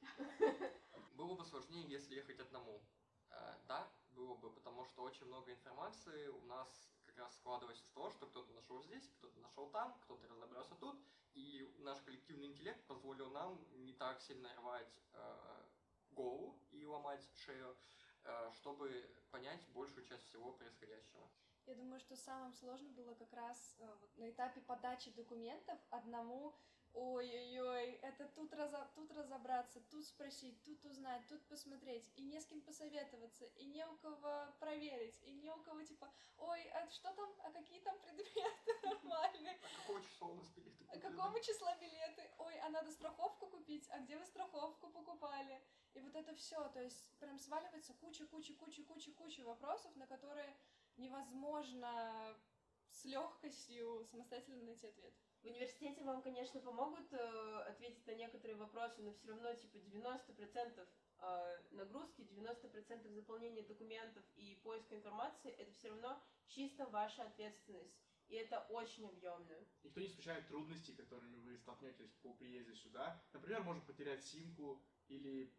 Было 1.14 1.34
бы 1.34 1.44
сложнее, 1.44 1.86
если 1.86 2.14
ехать 2.14 2.40
одному. 2.40 2.80
А, 3.28 3.60
да, 3.68 3.86
было 4.12 4.34
бы, 4.34 4.50
потому 4.50 4.86
что 4.86 5.02
очень 5.02 5.26
много 5.26 5.52
информации 5.52 6.28
у 6.28 6.40
нас 6.46 6.88
как 7.04 7.18
раз 7.18 7.34
складывается 7.34 7.84
из 7.84 7.90
того, 7.90 8.08
что 8.08 8.26
кто-то 8.26 8.50
нашел 8.54 8.82
здесь, 8.82 9.06
кто-то 9.18 9.38
нашел 9.40 9.68
там, 9.68 9.92
кто-то 10.04 10.26
разобрался 10.26 10.74
тут, 10.76 10.98
и 11.34 11.70
наш 11.80 12.00
коллективный 12.00 12.46
интеллект 12.46 12.82
позволил 12.86 13.30
нам 13.30 13.62
не 13.84 13.92
так 13.92 14.22
сильно 14.22 14.48
рвать 14.56 14.90
э, 15.12 15.66
голову 16.12 16.58
и 16.70 16.86
ломать 16.86 17.28
шею, 17.34 17.76
э, 18.24 18.50
чтобы 18.54 19.06
понять 19.30 19.68
большую 19.74 20.06
часть 20.06 20.24
всего 20.28 20.52
происходящего. 20.52 21.28
Я 21.66 21.74
думаю, 21.74 22.00
что 22.00 22.16
самым 22.16 22.54
сложным 22.54 22.94
было 22.94 23.12
как 23.12 23.30
раз 23.34 23.76
э, 23.80 23.96
вот, 24.00 24.16
на 24.16 24.30
этапе 24.30 24.62
подачи 24.62 25.10
документов 25.10 25.78
одному 25.90 26.56
ой-ой-ой, 26.94 27.92
это 28.02 28.26
тут, 28.28 28.52
разо... 28.54 28.88
тут 28.94 29.10
разобраться, 29.12 29.80
тут 29.90 30.04
спросить, 30.04 30.62
тут 30.64 30.84
узнать, 30.84 31.26
тут 31.28 31.46
посмотреть, 31.46 32.10
и 32.16 32.22
не 32.22 32.40
с 32.40 32.46
кем 32.46 32.60
посоветоваться, 32.60 33.44
и 33.44 33.66
не 33.66 33.86
у 33.86 33.96
кого 33.96 34.46
проверить, 34.58 35.18
и 35.22 35.32
не 35.32 35.50
у 35.50 35.60
кого 35.62 35.82
типа, 35.82 36.12
ой, 36.38 36.68
а 36.70 36.88
что 36.90 37.12
там, 37.12 37.30
а 37.44 37.50
какие 37.50 37.80
там 37.80 37.98
предметы 38.00 38.72
нормальные? 38.82 39.58
А 39.62 39.78
какого 39.78 40.02
числа 40.02 40.28
у 40.28 40.34
нас 40.34 40.48
билеты? 40.50 40.84
А 40.88 40.98
какого 40.98 41.40
числа 41.40 41.76
билеты? 41.76 42.30
Ой, 42.38 42.58
а 42.60 42.68
надо 42.70 42.90
страховку 42.90 43.46
купить, 43.46 43.88
а 43.90 44.00
где 44.00 44.16
вы 44.16 44.24
страховку 44.26 44.88
покупали? 44.90 45.62
И 45.94 46.00
вот 46.00 46.14
это 46.14 46.34
все, 46.34 46.68
то 46.68 46.82
есть 46.82 47.10
прям 47.18 47.38
сваливается 47.38 47.94
куча, 47.94 48.26
куча, 48.26 48.54
куча, 48.54 48.82
куча, 48.84 49.12
куча 49.12 49.40
вопросов, 49.42 49.94
на 49.96 50.06
которые 50.06 50.56
невозможно 50.96 52.36
с 52.90 53.04
легкостью 53.04 54.04
самостоятельно 54.10 54.64
найти 54.64 54.88
ответ. 54.88 55.14
В 55.48 55.50
университете 55.50 56.04
вам, 56.04 56.20
конечно, 56.20 56.60
помогут 56.60 57.10
э, 57.10 57.62
ответить 57.70 58.06
на 58.06 58.10
некоторые 58.12 58.54
вопросы, 58.56 59.00
но 59.00 59.14
все 59.14 59.28
равно 59.28 59.54
типа 59.54 59.78
90% 59.78 60.86
э, 61.20 61.58
нагрузки, 61.70 62.20
90% 62.20 63.08
заполнения 63.14 63.62
документов 63.62 64.22
и 64.36 64.60
поиска 64.62 64.94
информации 64.94 65.50
это 65.52 65.72
все 65.72 65.88
равно 65.88 66.22
чисто 66.48 66.84
ваша 66.88 67.22
ответственность. 67.22 67.96
И 68.28 68.34
это 68.34 68.60
очень 68.68 69.08
объемно. 69.08 69.56
Никто 69.84 70.00
не 70.00 70.08
исключает 70.08 70.46
трудностей, 70.48 70.92
которыми 70.92 71.36
вы 71.38 71.56
столкнетесь 71.56 72.10
по 72.20 72.34
приезде 72.34 72.74
сюда. 72.74 73.18
Например, 73.32 73.62
можно 73.62 73.80
потерять 73.80 74.22
симку 74.26 74.84
или 75.08 75.50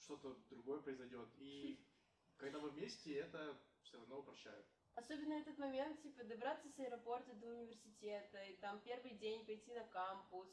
что-то 0.00 0.34
другое 0.50 0.80
произойдет. 0.80 1.28
И 1.36 1.86
когда 2.36 2.58
вы 2.58 2.70
вместе, 2.70 3.14
это 3.14 3.56
все 3.84 3.96
равно 3.96 4.18
упрощает. 4.18 4.66
Особенно 4.96 5.34
этот 5.34 5.58
момент, 5.58 6.00
типа, 6.00 6.24
добраться 6.24 6.70
с 6.70 6.78
аэропорта 6.78 7.34
до 7.34 7.48
университета, 7.48 8.42
и 8.44 8.56
там 8.56 8.80
первый 8.80 9.12
день 9.12 9.44
пойти 9.44 9.70
на 9.74 9.84
кампус. 9.84 10.48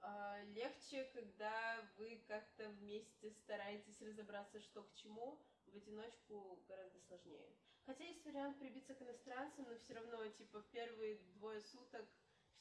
А, 0.00 0.42
легче, 0.46 1.04
когда 1.14 1.88
вы 1.96 2.24
как-то 2.26 2.68
вместе 2.70 3.30
стараетесь 3.30 4.00
разобраться, 4.02 4.60
что 4.60 4.82
к 4.82 4.94
чему, 4.94 5.40
в 5.66 5.76
одиночку 5.76 6.60
гораздо 6.66 6.98
сложнее. 7.06 7.56
Хотя 7.86 8.04
есть 8.04 8.24
вариант 8.24 8.58
прибиться 8.58 8.94
к 8.94 9.02
иностранцам, 9.02 9.66
но 9.68 9.78
все 9.78 9.94
равно, 9.94 10.26
типа, 10.28 10.60
в 10.60 10.68
первые 10.70 11.18
двое 11.36 11.60
суток 11.60 12.04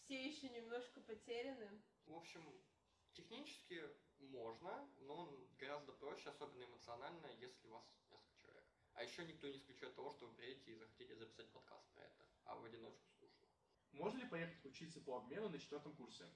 все 0.03 0.23
еще 0.23 0.49
немножко 0.49 1.01
потеряны. 1.01 1.81
В 2.05 2.13
общем, 2.13 2.43
технически 3.13 3.81
можно, 4.19 4.87
но 4.99 5.33
гораздо 5.57 5.93
проще, 5.93 6.29
особенно 6.29 6.63
эмоционально, 6.63 7.25
если 7.39 7.67
у 7.67 7.71
вас 7.71 7.96
а 8.97 9.03
еще 9.03 9.23
никто 9.25 9.47
не 9.47 9.57
исключает 9.57 9.95
того, 9.95 10.09
что 10.09 10.25
вы 10.25 10.33
приедете 10.33 10.71
и 10.71 10.75
захотите 10.75 11.15
записать 11.15 11.47
подкаст 11.51 11.87
про 11.93 12.01
это, 12.03 12.25
а 12.45 12.55
в 12.55 12.65
одиночку 12.65 13.07
скучно. 13.09 13.47
Можно 13.91 14.17
ли 14.17 14.27
поехать 14.27 14.65
учиться 14.65 14.99
по 15.01 15.17
обмену 15.17 15.49
на 15.49 15.59
четвертом 15.59 15.95
курсе? 15.95 16.27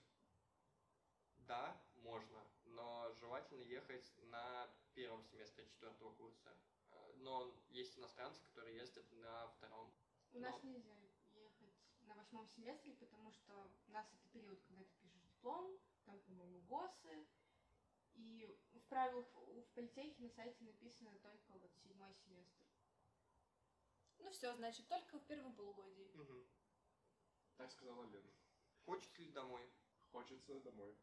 Да, 1.37 1.81
можно, 1.95 2.47
но 2.65 3.11
желательно 3.19 3.63
ехать 3.63 4.13
на 4.29 4.69
первом 4.93 5.23
семестре 5.23 5.65
четвертого 5.65 6.13
курса. 6.13 6.55
Э, 6.91 7.13
но 7.17 7.51
есть 7.69 7.97
иностранцы, 7.97 8.39
которые 8.43 8.77
ездят 8.77 9.11
на 9.11 9.47
втором. 9.47 9.91
У 10.31 10.39
но... 10.39 10.51
нас 10.51 10.63
нельзя 10.63 10.95
ехать 11.33 11.73
на 12.01 12.13
восьмом 12.13 12.47
семестре, 12.47 12.93
потому 12.93 13.31
что 13.31 13.71
у 13.87 13.91
нас 13.91 14.05
это 14.13 14.27
период, 14.31 14.61
когда 14.67 14.83
ты 14.83 14.93
пишешь 15.01 15.23
диплом, 15.23 15.79
там, 16.05 16.19
по-моему, 16.21 16.59
ГОСы, 16.61 17.27
и 18.13 18.55
в 18.91 18.93
правилах 18.93 19.25
в 19.25 19.73
политехе 19.73 20.21
на 20.21 20.27
сайте 20.27 20.65
написано 20.65 21.11
только 21.23 21.53
вот 21.53 21.71
седьмой 21.81 22.13
семестр. 22.13 22.65
Ну 24.19 24.29
все, 24.31 24.53
значит, 24.57 24.85
только 24.89 25.17
в 25.17 25.25
первом 25.27 25.55
полугодии. 25.55 26.11
Угу. 26.13 26.45
Так 27.55 27.71
сказала 27.71 28.03
Лена. 28.03 28.29
Хочется 28.83 29.21
ли 29.21 29.31
домой? 29.31 29.71
Хочется 30.11 30.59
домой. 30.59 30.93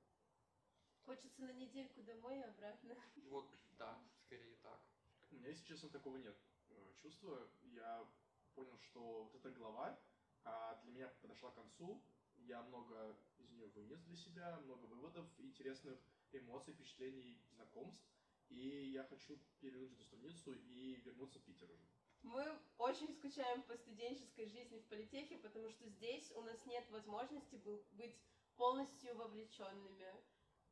Хочется 1.07 1.41
на 1.41 1.53
недельку 1.53 2.03
домой 2.03 2.39
и 2.41 2.43
обратно. 2.43 2.95
Вот, 3.25 3.49
да, 3.79 3.99
скорее 4.27 4.57
так. 4.57 4.83
У 5.31 5.37
меня, 5.37 5.49
если 5.49 5.65
честно, 5.65 5.89
такого 5.89 6.19
нет 6.19 6.37
э, 6.69 6.93
чувства. 6.97 7.49
Я 7.63 8.07
понял, 8.55 8.79
что 8.81 9.25
вот 9.25 9.35
эта 9.35 9.51
глава 9.51 9.99
а, 10.45 10.79
для 10.83 10.93
меня 10.93 11.09
подошла 11.23 11.53
к 11.53 11.55
концу. 11.55 12.03
Я 12.37 12.63
много 12.65 13.17
из 13.39 13.49
нее 13.49 13.67
вынес 13.69 14.03
для 14.03 14.17
себя, 14.17 14.61
много 14.61 14.85
выводов 14.85 15.27
интересных 15.39 15.99
эмоций, 16.33 16.75
впечатлений, 16.75 17.41
знакомств. 17.55 18.05
И 18.49 18.91
я 18.93 19.05
хочу 19.05 19.39
перевернуть 19.61 19.93
эту 19.93 20.05
страницу 20.05 20.53
и 20.55 20.97
вернуться 21.05 21.39
в 21.39 21.43
Питер 21.43 21.71
уже. 21.71 21.87
Мы 22.23 22.59
очень 22.79 23.13
скучаем 23.13 23.63
по 23.63 23.77
студенческой 23.77 24.47
жизни 24.47 24.79
в 24.79 24.87
политехе, 24.87 25.37
потому 25.39 25.71
что 25.71 25.89
здесь 25.89 26.33
у 26.33 26.43
нас 26.43 26.65
нет 26.67 26.89
возможности 26.91 27.57
быть 27.93 28.19
полностью 28.57 29.15
вовлеченными, 29.15 30.13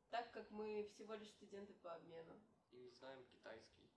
так 0.09 0.31
как 0.31 0.49
мы 0.51 0.83
всего 0.89 1.13
лишь 1.13 1.29
студенты 1.29 1.73
по 1.75 1.93
обмену. 1.93 2.41
И 2.71 2.77
не 2.77 2.91
знаем 2.91 3.25
китайский. 3.27 3.89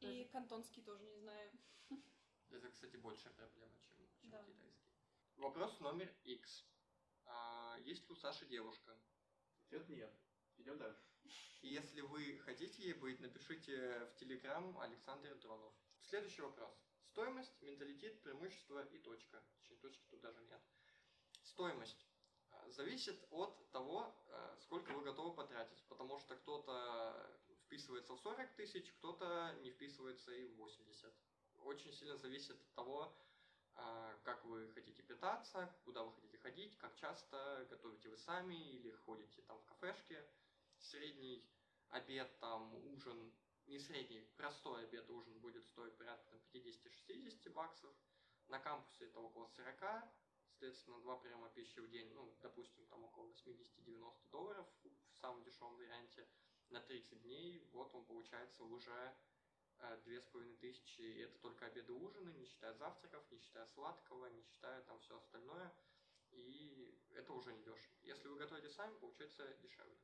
И 0.00 0.28
кантонский 0.32 0.82
тоже 0.82 1.04
не 1.04 1.16
знаем. 1.18 1.50
Это, 2.50 2.68
кстати, 2.70 2.96
большая 2.96 3.32
проблема, 3.34 3.78
чем, 3.80 3.96
чем 4.20 4.30
да. 4.30 4.42
китайский. 4.42 4.90
Вопрос 5.36 5.80
номер 5.80 6.14
X. 6.24 6.66
есть 7.84 8.06
ли 8.06 8.12
у 8.12 8.16
Саши 8.16 8.46
девушка? 8.46 8.98
Ответ 9.60 9.88
нет. 9.88 10.12
Идем 10.60 10.76
дальше. 10.76 11.02
И 11.62 11.68
если 11.68 12.02
вы 12.02 12.38
хотите 12.44 12.82
ей 12.82 12.92
быть, 12.92 13.18
напишите 13.20 14.04
в 14.12 14.16
Телеграм 14.16 14.78
Александр 14.80 15.34
Дронов. 15.36 15.72
Следующий 16.02 16.42
вопрос. 16.42 16.70
Стоимость, 17.06 17.62
менталитет, 17.62 18.20
преимущество 18.22 18.84
и 18.84 18.98
точка. 18.98 19.42
Точнее, 19.56 19.78
точки 19.78 20.04
тут 20.10 20.20
даже 20.20 20.42
нет. 20.42 20.60
Стоимость 21.44 22.06
зависит 22.68 23.18
от 23.30 23.70
того, 23.70 24.14
а, 24.28 24.56
сколько 24.60 24.92
вы 24.92 25.02
готовы 25.02 25.34
потратить. 25.34 25.82
Потому 25.88 26.18
что 26.18 26.36
кто-то 26.36 27.40
вписывается 27.64 28.12
в 28.14 28.20
40 28.20 28.54
тысяч, 28.56 28.92
кто-то 28.98 29.56
не 29.62 29.70
вписывается 29.70 30.32
и 30.32 30.46
в 30.46 30.56
80. 30.56 31.10
Очень 31.64 31.92
сильно 31.94 32.18
зависит 32.18 32.60
от 32.60 32.74
того, 32.74 33.16
а, 33.76 34.14
как 34.24 34.44
вы 34.44 34.68
хотите 34.72 35.02
питаться, 35.02 35.74
куда 35.84 36.02
вы 36.02 36.12
хотите 36.12 36.36
ходить, 36.36 36.76
как 36.76 36.94
часто 36.96 37.66
готовите 37.70 38.10
вы 38.10 38.18
сами 38.18 38.54
или 38.54 38.90
ходите 39.06 39.40
там 39.42 39.58
в 39.58 39.64
кафешке. 39.64 40.22
Средний 40.80 41.46
обед, 41.90 42.38
там 42.40 42.74
ужин, 42.86 43.32
не 43.66 43.78
средний, 43.78 44.22
простой 44.36 44.84
обед, 44.84 45.08
ужин 45.10 45.38
будет 45.40 45.66
стоить 45.66 45.96
порядка 45.96 46.36
50-60 46.52 47.50
баксов. 47.50 47.94
На 48.48 48.58
кампусе 48.58 49.04
это 49.04 49.20
около 49.20 49.46
40, 49.46 49.78
соответственно, 50.48 51.00
два 51.00 51.16
приема 51.18 51.48
пищи 51.50 51.78
в 51.78 51.88
день, 51.90 52.10
ну, 52.14 52.34
допустим, 52.40 52.84
там 52.86 53.04
около 53.04 53.28
80-90 53.28 54.30
долларов 54.30 54.66
в 54.82 55.16
самом 55.18 55.44
дешевом 55.44 55.76
варианте 55.76 56.26
на 56.70 56.80
30 56.80 57.22
дней, 57.22 57.68
вот 57.72 57.94
он 57.94 58.04
получается 58.06 58.64
уже 58.64 59.16
э, 59.78 60.00
две 60.04 60.20
с 60.20 60.26
половиной 60.26 60.56
тысячи, 60.56 61.00
и 61.02 61.20
это 61.20 61.38
только 61.38 61.66
обеды 61.66 61.92
ужины, 61.92 62.30
не 62.32 62.46
считая 62.46 62.74
завтраков, 62.74 63.24
не 63.30 63.38
считая 63.38 63.66
сладкого, 63.66 64.26
не 64.26 64.42
считая 64.42 64.82
там 64.82 64.98
все 65.00 65.16
остальное, 65.16 65.72
и 66.30 66.98
это 67.10 67.32
уже 67.32 67.52
не 67.52 67.62
дешево. 67.62 67.94
Если 68.02 68.28
вы 68.28 68.36
готовите 68.36 68.70
сами, 68.70 68.96
получается 68.98 69.56
дешевле. 69.62 69.98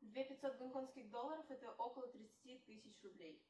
2500 0.00 0.56
гонконгских 0.56 1.10
долларов 1.10 1.44
это 1.50 1.72
около 1.72 2.08
30 2.08 2.64
тысяч 2.64 3.02
рублей. 3.02 3.42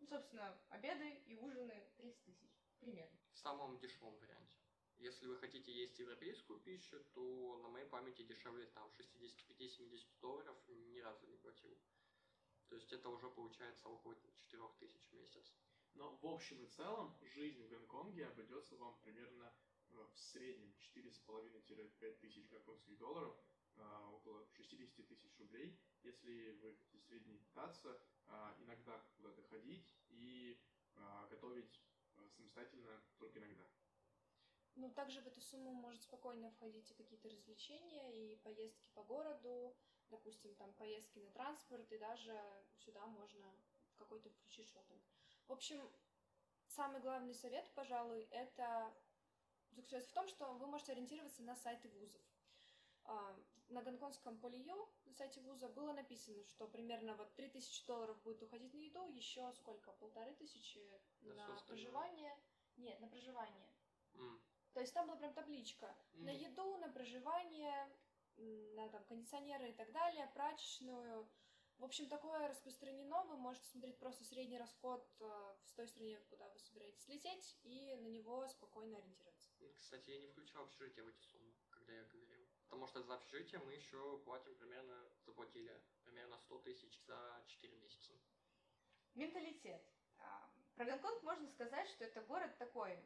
Ну, 0.00 0.06
собственно, 0.06 0.56
обеды 0.68 1.22
и 1.26 1.34
ужины 1.34 1.90
30 1.96 2.24
тысяч, 2.24 2.50
примерно. 2.78 3.18
В 3.32 3.38
самом 3.38 3.78
дешевом 3.78 4.16
варианте. 4.18 4.58
Если 4.98 5.26
вы 5.26 5.36
хотите 5.36 5.72
есть 5.72 5.98
европейскую 5.98 6.60
пищу, 6.60 6.98
то 7.14 7.58
на 7.62 7.68
моей 7.68 7.86
памяти 7.86 8.22
дешевле 8.22 8.66
там 8.66 8.90
65-70 8.98 10.06
долларов 10.20 10.56
ни 10.68 10.98
разу 10.98 11.26
не 11.26 11.36
платил. 11.36 11.78
То 12.68 12.74
есть 12.74 12.92
это 12.92 13.08
уже 13.08 13.30
получается 13.30 13.88
около 13.88 14.16
4000 14.16 15.08
в 15.08 15.12
месяц. 15.12 15.54
Но 15.94 16.16
в 16.16 16.26
общем 16.26 16.62
и 16.62 16.66
целом 16.66 17.16
жизнь 17.22 17.62
в 17.62 17.68
Гонконге 17.68 18.26
обойдется 18.26 18.76
вам 18.76 18.98
примерно 19.00 19.52
э, 19.90 20.06
в 20.12 20.18
среднем 20.18 20.74
4,5-5 20.94 22.18
тысяч 22.18 22.48
гонконгских 22.50 22.98
долларов, 22.98 23.36
а, 23.78 24.10
около 24.10 24.46
60 24.52 25.06
тысяч 25.06 25.38
рублей, 25.38 25.78
если 26.02 26.52
вы 26.62 26.74
хотите 26.74 26.98
средний 26.98 27.38
питаться, 27.38 28.00
а, 28.26 28.54
иногда 28.60 28.98
куда-то 29.16 29.42
ходить 29.42 29.94
и 30.08 30.60
а, 30.94 31.26
готовить 31.28 31.80
самостоятельно 32.36 33.02
только 33.18 33.38
иногда. 33.38 33.64
Ну, 34.74 34.90
также 34.90 35.20
в 35.20 35.26
эту 35.26 35.40
сумму 35.40 35.72
может 35.72 36.02
спокойно 36.02 36.50
входить 36.52 36.90
и 36.90 36.94
какие-то 36.94 37.28
развлечения, 37.28 38.14
и 38.14 38.36
поездки 38.36 38.88
по 38.94 39.02
городу, 39.02 39.76
допустим, 40.08 40.54
там 40.54 40.72
поездки 40.74 41.18
на 41.18 41.30
транспорт, 41.32 41.90
и 41.92 41.98
даже 41.98 42.40
сюда 42.76 43.04
можно 43.06 43.52
какой-то 43.96 44.30
включить 44.30 44.68
шопинг. 44.68 45.02
В 45.48 45.52
общем, 45.52 45.80
самый 46.68 47.00
главный 47.00 47.34
совет, 47.34 47.68
пожалуй, 47.74 48.22
это 48.30 48.94
заключается 49.70 50.10
в 50.10 50.14
том, 50.14 50.28
что 50.28 50.54
вы 50.54 50.66
можете 50.66 50.92
ориентироваться 50.92 51.42
на 51.42 51.56
сайты 51.56 51.88
вузов. 51.88 52.22
А, 53.08 53.34
на 53.70 53.82
гонконгском 53.82 54.36
полию 54.36 54.86
на 55.06 55.14
сайте 55.14 55.40
вуза 55.40 55.68
было 55.68 55.92
написано, 55.92 56.44
что 56.44 56.68
примерно 56.68 57.14
вот 57.14 57.34
3000 57.36 57.86
долларов 57.86 58.20
будет 58.22 58.42
уходить 58.42 58.74
на 58.74 58.80
еду, 58.80 59.08
еще 59.08 59.50
сколько? 59.54 59.92
Полторы 59.92 60.34
тысячи 60.34 60.78
На 61.22 61.34
на, 61.34 61.56
проживание. 61.66 62.38
Нет, 62.76 63.00
на 63.00 63.08
проживание. 63.08 63.72
М, 64.14 64.42
То 64.74 64.80
есть 64.80 64.92
там 64.92 65.06
была 65.06 65.16
прям 65.16 65.32
табличка. 65.32 65.96
Мгм. 66.12 66.24
На 66.26 66.30
еду, 66.30 66.76
на 66.76 66.90
проживание, 66.90 67.90
на 68.36 68.88
там 68.90 69.04
кондиционеры 69.04 69.70
и 69.70 69.72
так 69.72 69.90
далее, 69.90 70.30
прачечную. 70.34 71.26
В 71.78 71.84
общем, 71.84 72.08
такое 72.08 72.46
распространено. 72.48 73.24
Вы 73.24 73.36
можете 73.36 73.66
смотреть 73.68 73.98
просто 73.98 74.24
средний 74.24 74.58
расход 74.58 75.02
э, 75.20 75.24
в 75.24 75.72
той 75.76 75.88
стране, 75.88 76.20
куда 76.28 76.50
вы 76.50 76.58
собираетесь 76.58 77.08
лететь, 77.08 77.56
и 77.62 77.96
на 77.96 78.08
него 78.08 78.46
спокойно 78.48 78.98
ориентироваться. 78.98 79.50
Кстати, 79.78 80.10
я 80.10 80.18
не 80.18 80.26
включал 80.26 80.64
общежитие 80.64 81.04
в 81.04 81.08
эти 81.08 81.20
суммы, 81.22 81.54
когда 81.70 81.92
я 81.94 82.04
говорил. 82.04 82.46
Потому 82.68 82.86
что 82.86 83.02
за 83.02 83.14
общежитие 83.14 83.60
мы 83.60 83.72
еще 83.72 84.18
платим 84.24 84.54
примерно, 84.56 85.08
заплатили 85.24 85.82
примерно 86.04 86.38
100 86.38 86.58
тысяч 86.58 87.00
за 87.06 87.42
4 87.46 87.76
месяца. 87.76 88.12
Менталитет. 89.14 89.82
А, 90.18 90.50
Про 90.76 90.84
Гонконг 90.84 91.22
можно 91.22 91.48
сказать, 91.48 91.88
что 91.88 92.04
это 92.04 92.20
город 92.22 92.56
такой 92.58 92.98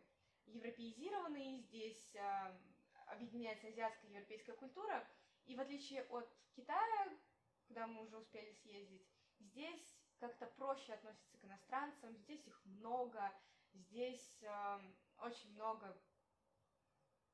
европеизированный, 0.47 1.61
здесь 1.61 2.17
а, 2.17 2.59
объединяется 3.07 3.69
азиатская 3.69 4.11
и 4.11 4.15
европейская 4.15 4.55
культура, 4.55 5.09
и 5.45 5.55
в 5.55 5.61
отличие 5.61 6.05
от 6.05 6.29
Китая, 6.55 7.19
куда 7.69 7.87
мы 7.87 8.03
уже 8.03 8.19
успели 8.19 8.53
съездить, 8.53 9.09
здесь 9.39 9.97
как-то 10.19 10.47
проще 10.47 10.93
относятся 10.93 11.39
к 11.39 11.45
иностранцам, 11.45 12.17
здесь 12.17 12.47
их 12.47 12.65
много, 12.65 13.33
здесь 13.73 14.43
а, 14.45 14.83
очень 15.19 15.53
много... 15.53 15.97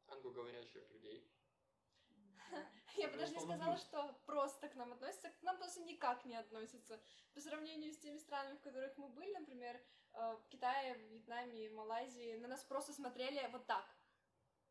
Англоговорящих 0.08 0.88
людей. 0.90 1.37
Я 2.96 3.08
бы 3.08 3.16
даже 3.16 3.32
не 3.32 3.40
сказала, 3.40 3.76
что 3.76 4.20
просто 4.26 4.68
к 4.68 4.74
нам 4.74 4.92
относятся. 4.92 5.30
К 5.30 5.42
нам 5.42 5.58
просто 5.58 5.80
никак 5.82 6.24
не 6.24 6.36
относятся. 6.36 7.00
По 7.34 7.40
сравнению 7.40 7.92
с 7.92 7.98
теми 7.98 8.18
странами, 8.18 8.56
в 8.56 8.60
которых 8.60 8.96
мы 8.98 9.08
были, 9.08 9.32
например, 9.34 9.80
э, 10.14 10.36
в 10.36 10.48
Китае, 10.48 10.94
в 10.94 11.00
Вьетнаме, 11.10 11.70
Малайзии, 11.70 12.36
на 12.38 12.48
нас 12.48 12.64
просто 12.64 12.92
смотрели 12.92 13.46
вот 13.52 13.66
так. 13.66 13.86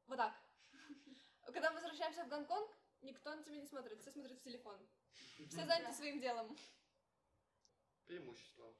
Вот 0.08 0.18
так. 0.18 0.34
Когда 1.46 1.72
мы 1.72 1.76
возвращаемся 1.76 2.24
в 2.24 2.30
Гонконг, 2.30 2.70
никто 3.02 3.34
на 3.34 3.44
тебя 3.44 3.58
не 3.58 3.66
смотрит, 3.66 4.02
все 4.02 4.12
смотрят 4.12 4.38
в 4.38 4.44
телефон. 4.44 4.78
Все 5.50 5.66
заняты 5.66 5.94
своим 5.94 6.20
делом. 6.20 6.56
Преимущество. 8.06 8.74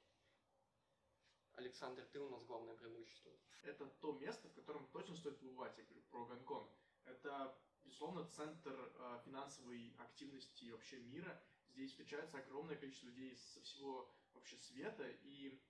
Александр, 1.54 2.04
ты 2.12 2.20
у 2.20 2.28
нас 2.30 2.44
главное 2.44 2.74
преимущество. 2.76 3.32
Это 3.62 3.86
то 4.00 4.12
место, 4.12 4.48
в 4.48 4.54
котором 4.54 4.86
точно 4.88 5.16
стоит 5.16 5.38
побывать, 5.40 5.76
я 5.76 5.84
говорю 5.84 6.02
про 6.10 6.24
Гонконг. 6.26 6.70
Это, 7.04 7.58
безусловно, 7.98 8.30
центр 8.30 8.92
э, 8.94 9.18
финансовой 9.24 9.92
активности 9.98 10.70
вообще 10.70 11.00
мира. 11.00 11.42
Здесь 11.70 11.90
встречается 11.90 12.38
огромное 12.38 12.76
количество 12.76 13.06
людей 13.06 13.36
со 13.36 13.60
всего 13.60 14.08
вообще 14.34 14.56
света, 14.56 15.04
и 15.24 15.60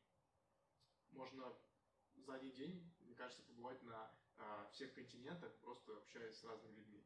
можно 1.13 1.57
за 2.17 2.35
один 2.35 2.53
день, 2.53 2.95
мне 3.01 3.15
кажется, 3.15 3.43
побывать 3.45 3.83
на 3.83 4.13
э, 4.37 4.67
всех 4.73 4.93
континентах, 4.93 5.55
просто 5.61 5.97
общаясь 5.97 6.39
с 6.39 6.45
разными 6.45 6.77
людьми. 6.77 7.03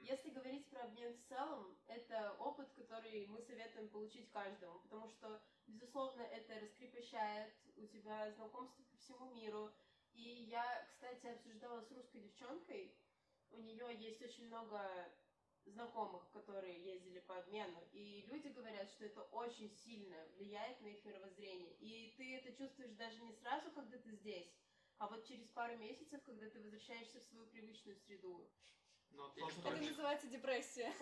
Если 0.00 0.30
говорить 0.30 0.68
про 0.68 0.82
обмен 0.82 1.14
в 1.14 1.28
целом, 1.28 1.78
это 1.86 2.32
опыт, 2.40 2.70
который 2.72 3.26
мы 3.28 3.40
советуем 3.42 3.88
получить 3.88 4.30
каждому, 4.30 4.80
потому 4.80 5.08
что, 5.08 5.40
безусловно, 5.68 6.22
это 6.22 6.58
раскрепощает 6.58 7.54
у 7.76 7.86
тебя 7.86 8.32
знакомства 8.32 8.82
по 8.82 8.96
всему 8.96 9.32
миру. 9.32 9.72
И 10.12 10.48
я, 10.50 10.84
кстати, 10.90 11.28
обсуждала 11.28 11.80
с 11.82 11.90
русской 11.92 12.20
девчонкой, 12.20 12.94
у 13.52 13.60
нее 13.60 13.94
есть 13.98 14.22
очень 14.22 14.46
много 14.46 14.80
знакомых, 15.66 16.28
которые 16.32 16.82
ездили 16.82 17.20
по 17.20 17.38
обмену, 17.38 17.82
и 17.92 18.24
люди 18.28 18.48
говорят, 18.48 18.90
что 18.90 19.04
это 19.04 19.22
очень 19.22 19.70
сильно 19.70 20.16
влияет 20.36 20.80
на 20.80 20.86
их 20.88 21.04
мировоззрение. 21.04 21.74
И 21.74 22.14
ты 22.16 22.36
это 22.36 22.52
чувствуешь 22.52 22.92
даже 22.92 23.20
не 23.22 23.32
сразу, 23.32 23.70
когда 23.72 23.98
ты 23.98 24.12
здесь, 24.12 24.52
а 24.98 25.06
вот 25.08 25.24
через 25.24 25.48
пару 25.48 25.76
месяцев, 25.76 26.20
когда 26.24 26.48
ты 26.50 26.60
возвращаешься 26.60 27.20
в 27.20 27.24
свою 27.24 27.46
привычную 27.46 27.96
среду. 27.96 28.50
Но 29.12 29.28
то, 29.28 29.50
что 29.50 29.68
Это 29.68 29.82
называется 29.82 30.26
депрессия. 30.28 30.92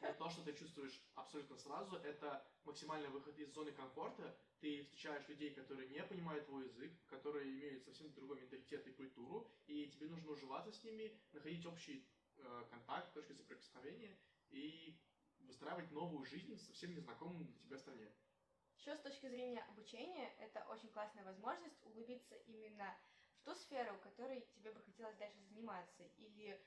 Но 0.00 0.12
то, 0.14 0.30
что 0.30 0.42
ты 0.42 0.52
чувствуешь 0.54 1.00
абсолютно 1.14 1.56
сразу, 1.56 1.96
это 1.96 2.44
максимальный 2.64 3.08
выход 3.08 3.38
из 3.38 3.52
зоны 3.52 3.72
комфорта. 3.72 4.34
Ты 4.60 4.82
встречаешь 4.82 5.28
людей, 5.28 5.52
которые 5.54 5.88
не 5.88 6.02
понимают 6.04 6.46
твой 6.46 6.64
язык, 6.64 6.92
которые 7.06 7.50
имеют 7.50 7.84
совсем 7.84 8.12
другой 8.14 8.40
менталитет 8.40 8.86
и 8.86 8.92
культуру, 8.92 9.50
и 9.66 9.88
тебе 9.88 10.06
нужно 10.06 10.30
уживаться 10.32 10.72
с 10.72 10.84
ними, 10.84 11.16
находить 11.32 11.66
общий 11.66 12.06
э, 12.36 12.64
контакт, 12.70 13.12
точки 13.12 13.32
соприкосновения 13.32 14.16
и 14.50 14.96
выстраивать 15.40 15.90
новую 15.90 16.24
жизнь 16.24 16.54
в 16.54 16.60
совсем 16.60 16.94
незнакомой 16.94 17.44
для 17.44 17.58
тебя 17.58 17.78
стране. 17.78 18.12
Еще 18.76 18.96
с 18.96 19.00
точки 19.00 19.28
зрения 19.28 19.62
обучения, 19.68 20.34
это 20.38 20.64
очень 20.68 20.88
классная 20.90 21.24
возможность 21.24 21.80
углубиться 21.84 22.34
именно 22.46 22.96
в 23.36 23.44
ту 23.44 23.54
сферу, 23.54 23.96
которой 24.02 24.40
тебе 24.54 24.72
бы 24.72 24.80
хотелось 24.80 25.16
дальше 25.16 25.40
заниматься. 25.42 26.04
Или, 26.16 26.60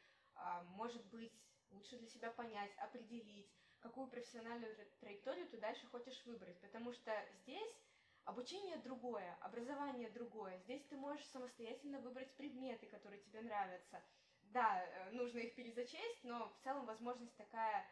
может 0.63 1.05
быть, 1.07 1.33
лучше 1.69 1.97
для 1.97 2.07
себя 2.07 2.31
понять, 2.31 2.73
определить, 2.77 3.51
какую 3.79 4.07
профессиональную 4.07 4.73
тра- 4.75 4.85
траекторию 4.99 5.47
ты 5.47 5.57
дальше 5.57 5.87
хочешь 5.87 6.23
выбрать. 6.25 6.59
Потому 6.59 6.91
что 6.91 7.11
здесь 7.33 7.81
обучение 8.23 8.77
другое, 8.77 9.35
образование 9.41 10.09
другое. 10.09 10.57
Здесь 10.59 10.83
ты 10.85 10.97
можешь 10.97 11.25
самостоятельно 11.27 11.99
выбрать 11.99 12.33
предметы, 12.35 12.87
которые 12.87 13.19
тебе 13.19 13.41
нравятся. 13.41 14.03
да, 14.43 14.81
э, 14.85 15.09
нужно 15.09 15.39
их 15.39 15.53
перезачесть, 15.55 16.23
но 16.23 16.49
в 16.49 16.57
целом 16.63 16.85
возможность 16.85 17.35
такая 17.35 17.85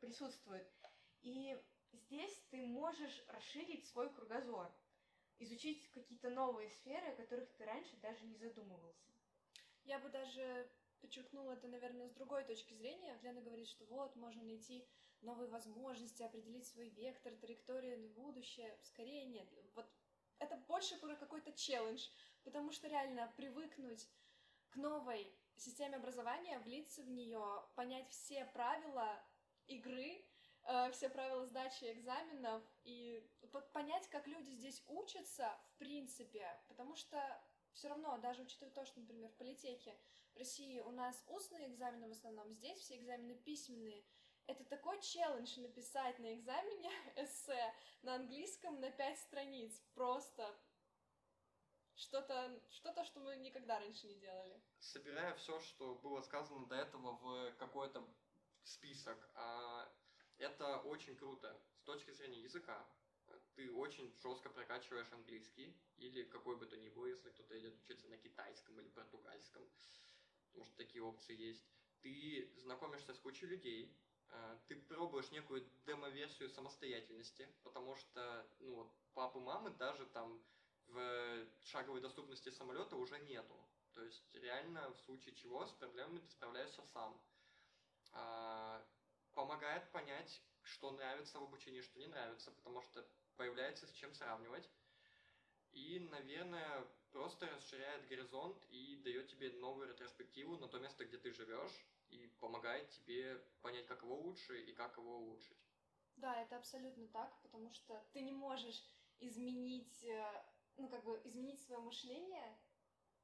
присутствует. 0.00 0.66
И 1.22 1.56
здесь 1.92 2.42
ты 2.50 2.66
можешь 2.66 3.22
расширить 3.28 3.84
свой 3.86 4.10
кругозор, 4.10 4.72
изучить 5.38 5.88
какие-то 5.90 6.30
новые 6.30 6.70
сферы, 6.70 7.08
о 7.08 7.14
которых 7.14 7.52
ты 7.54 7.64
раньше 7.64 7.96
даже 7.98 8.24
не 8.24 8.36
задумывался. 8.36 9.12
Я 9.84 9.98
бы 9.98 10.08
даже 10.10 10.68
подчеркнула 11.00 11.52
это, 11.52 11.68
наверное, 11.68 12.08
с 12.08 12.12
другой 12.12 12.44
точки 12.44 12.74
зрения. 12.74 13.18
Лена 13.22 13.40
говорит, 13.40 13.68
что 13.68 13.84
вот, 13.86 14.14
можно 14.16 14.42
найти 14.42 14.86
новые 15.20 15.48
возможности, 15.48 16.22
определить 16.22 16.66
свой 16.66 16.88
вектор, 16.90 17.32
траекторию 17.36 17.98
на 18.00 18.08
будущее. 18.08 18.78
Скорее 18.82 19.24
нет. 19.24 19.48
Вот 19.74 19.86
это 20.38 20.56
больше 20.68 20.98
про 20.98 21.16
какой-то 21.16 21.52
челлендж, 21.52 22.08
потому 22.44 22.72
что 22.72 22.88
реально 22.88 23.32
привыкнуть 23.36 24.08
к 24.70 24.76
новой 24.76 25.32
системе 25.56 25.96
образования, 25.96 26.58
влиться 26.60 27.02
в 27.02 27.10
нее, 27.10 27.64
понять 27.74 28.08
все 28.10 28.44
правила 28.46 29.20
игры, 29.66 30.24
э, 30.64 30.90
все 30.92 31.08
правила 31.08 31.44
сдачи 31.46 31.84
экзаменов 31.92 32.62
и 32.84 33.26
понять, 33.72 34.08
как 34.08 34.26
люди 34.26 34.50
здесь 34.50 34.82
учатся, 34.86 35.58
в 35.70 35.78
принципе, 35.78 36.48
потому 36.68 36.94
что 36.94 37.18
все 37.72 37.88
равно, 37.88 38.18
даже 38.18 38.42
учитывая 38.42 38.72
то, 38.72 38.84
что, 38.84 39.00
например, 39.00 39.30
в 39.30 39.36
политехе 39.36 39.96
России 40.38 40.80
у 40.80 40.90
нас 40.90 41.22
устные 41.26 41.68
экзамены 41.68 42.08
в 42.08 42.12
основном, 42.12 42.52
здесь 42.54 42.78
все 42.78 42.96
экзамены 42.96 43.34
письменные. 43.34 44.04
Это 44.46 44.64
такой 44.64 45.00
челлендж 45.02 45.60
написать 45.60 46.18
на 46.20 46.34
экзамене 46.34 46.90
эссе 47.16 47.74
на 48.02 48.14
английском 48.14 48.80
на 48.80 48.90
пять 48.90 49.18
страниц. 49.18 49.78
Просто 49.94 50.58
что-то, 51.96 52.60
что-то, 52.70 53.04
что 53.04 53.20
мы 53.20 53.36
никогда 53.36 53.78
раньше 53.78 54.06
не 54.06 54.14
делали. 54.14 54.62
Собирая 54.78 55.34
все, 55.34 55.60
что 55.60 55.96
было 55.96 56.22
сказано 56.22 56.66
до 56.66 56.76
этого 56.76 57.12
в 57.12 57.52
какой-то 57.58 58.08
список, 58.62 59.18
а, 59.34 59.92
это 60.38 60.78
очень 60.82 61.16
круто 61.16 61.60
с 61.74 61.82
точки 61.82 62.12
зрения 62.12 62.40
языка. 62.40 62.86
Ты 63.54 63.70
очень 63.72 64.14
жестко 64.22 64.48
прокачиваешь 64.48 65.12
английский, 65.12 65.76
или 65.96 66.22
какой 66.22 66.56
бы 66.56 66.64
то 66.66 66.76
ни 66.76 66.88
был, 66.88 67.06
если 67.06 67.28
кто-то 67.30 67.58
идет 67.58 67.76
учиться 67.82 68.08
на 68.08 68.16
китайском 68.16 68.78
или 68.80 68.88
португальском, 68.88 69.68
потому 70.48 70.64
что 70.64 70.76
такие 70.76 71.02
опции 71.02 71.36
есть. 71.36 71.64
Ты 72.00 72.50
знакомишься 72.56 73.14
с 73.14 73.18
кучей 73.18 73.46
людей, 73.46 73.92
а, 74.30 74.58
ты 74.66 74.76
пробуешь 74.76 75.30
некую 75.30 75.68
демо-версию 75.86 76.50
самостоятельности, 76.50 77.48
потому 77.62 77.96
что, 77.96 78.46
ну 78.60 78.74
вот, 78.74 78.92
папы, 79.14 79.38
мамы 79.38 79.70
даже 79.70 80.06
там 80.06 80.40
в 80.86 81.46
шаговой 81.64 82.00
доступности 82.00 82.50
самолета 82.50 82.96
уже 82.96 83.18
нету. 83.20 83.56
То 83.94 84.02
есть 84.02 84.34
реально 84.34 84.92
в 84.92 84.98
случае 85.00 85.34
чего 85.34 85.66
с 85.66 85.72
проблемами 85.72 86.20
ты 86.20 86.30
справляешься 86.30 86.82
сам. 86.92 87.20
А, 88.12 88.86
помогает 89.32 89.90
понять, 89.92 90.42
что 90.62 90.90
нравится 90.90 91.38
в 91.38 91.44
обучении, 91.44 91.80
что 91.80 91.98
не 91.98 92.06
нравится, 92.06 92.50
потому 92.50 92.82
что 92.82 93.06
появляется 93.36 93.86
с 93.86 93.92
чем 93.92 94.14
сравнивать. 94.14 94.68
И, 95.72 95.98
наверное, 95.98 96.86
просто 97.10 97.48
расширяет 97.50 98.06
горизонт 98.06 98.62
и 98.68 98.96
дает 99.04 99.28
тебе 99.28 99.50
новую 99.50 99.88
ретроспективу 99.88 100.56
на 100.56 100.68
то 100.68 100.78
место, 100.78 101.04
где 101.04 101.18
ты 101.18 101.32
живешь, 101.32 101.86
и 102.08 102.26
помогает 102.38 102.90
тебе 102.90 103.38
понять, 103.62 103.86
как 103.86 104.02
его 104.02 104.16
лучше 104.16 104.60
и 104.60 104.72
как 104.72 104.96
его 104.96 105.18
улучшить. 105.18 105.58
Да, 106.16 106.40
это 106.42 106.56
абсолютно 106.56 107.06
так, 107.08 107.40
потому 107.42 107.70
что 107.70 108.04
ты 108.12 108.20
не 108.22 108.32
можешь 108.32 108.82
изменить 109.20 110.02
э, 110.04 110.42
ну, 110.76 110.88
как 110.88 111.02
бы 111.04 111.20
изменить 111.24 111.60
свое 111.60 111.80
мышление, 111.80 112.58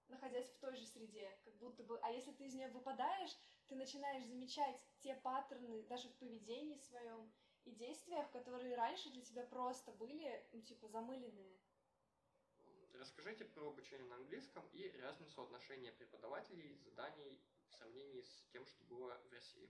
находясь 0.09 0.51
в 0.51 0.59
той 0.59 0.77
же 0.77 0.87
среде, 0.87 1.39
как 1.45 1.55
будто 1.57 1.85
бы, 1.85 1.99
а 2.03 2.11
если 2.11 2.33
ты 2.33 2.47
из 2.47 2.55
нее 2.55 2.69
выпадаешь, 2.69 3.37
ты 3.67 3.77
начинаешь 3.77 4.25
замечать 4.25 4.77
те 4.99 5.15
паттерны 5.17 5.85
даже 5.85 6.11
в 6.11 6.17
поведении 6.19 6.77
своем 6.77 7.33
и 7.65 7.73
действиях, 7.73 8.31
которые 8.31 8.77
раньше 8.77 9.11
для 9.11 9.23
тебя 9.23 9.45
просто 9.45 9.93
были, 9.93 10.45
ну, 10.53 10.63
типа, 10.63 10.89
замыленные. 10.89 11.64
Расскажите 12.95 13.45
про 13.45 13.69
обучение 13.69 14.07
на 14.07 14.17
английском 14.17 14.65
и 14.73 14.89
разницу 14.99 15.43
отношения 15.43 15.91
преподавателей, 15.93 16.77
заданий 16.77 17.41
в 17.69 17.75
сравнении 17.75 18.23
с 18.23 18.47
тем, 18.53 18.65
что 18.67 18.85
было 18.85 19.21
в 19.29 19.33
России. 19.33 19.69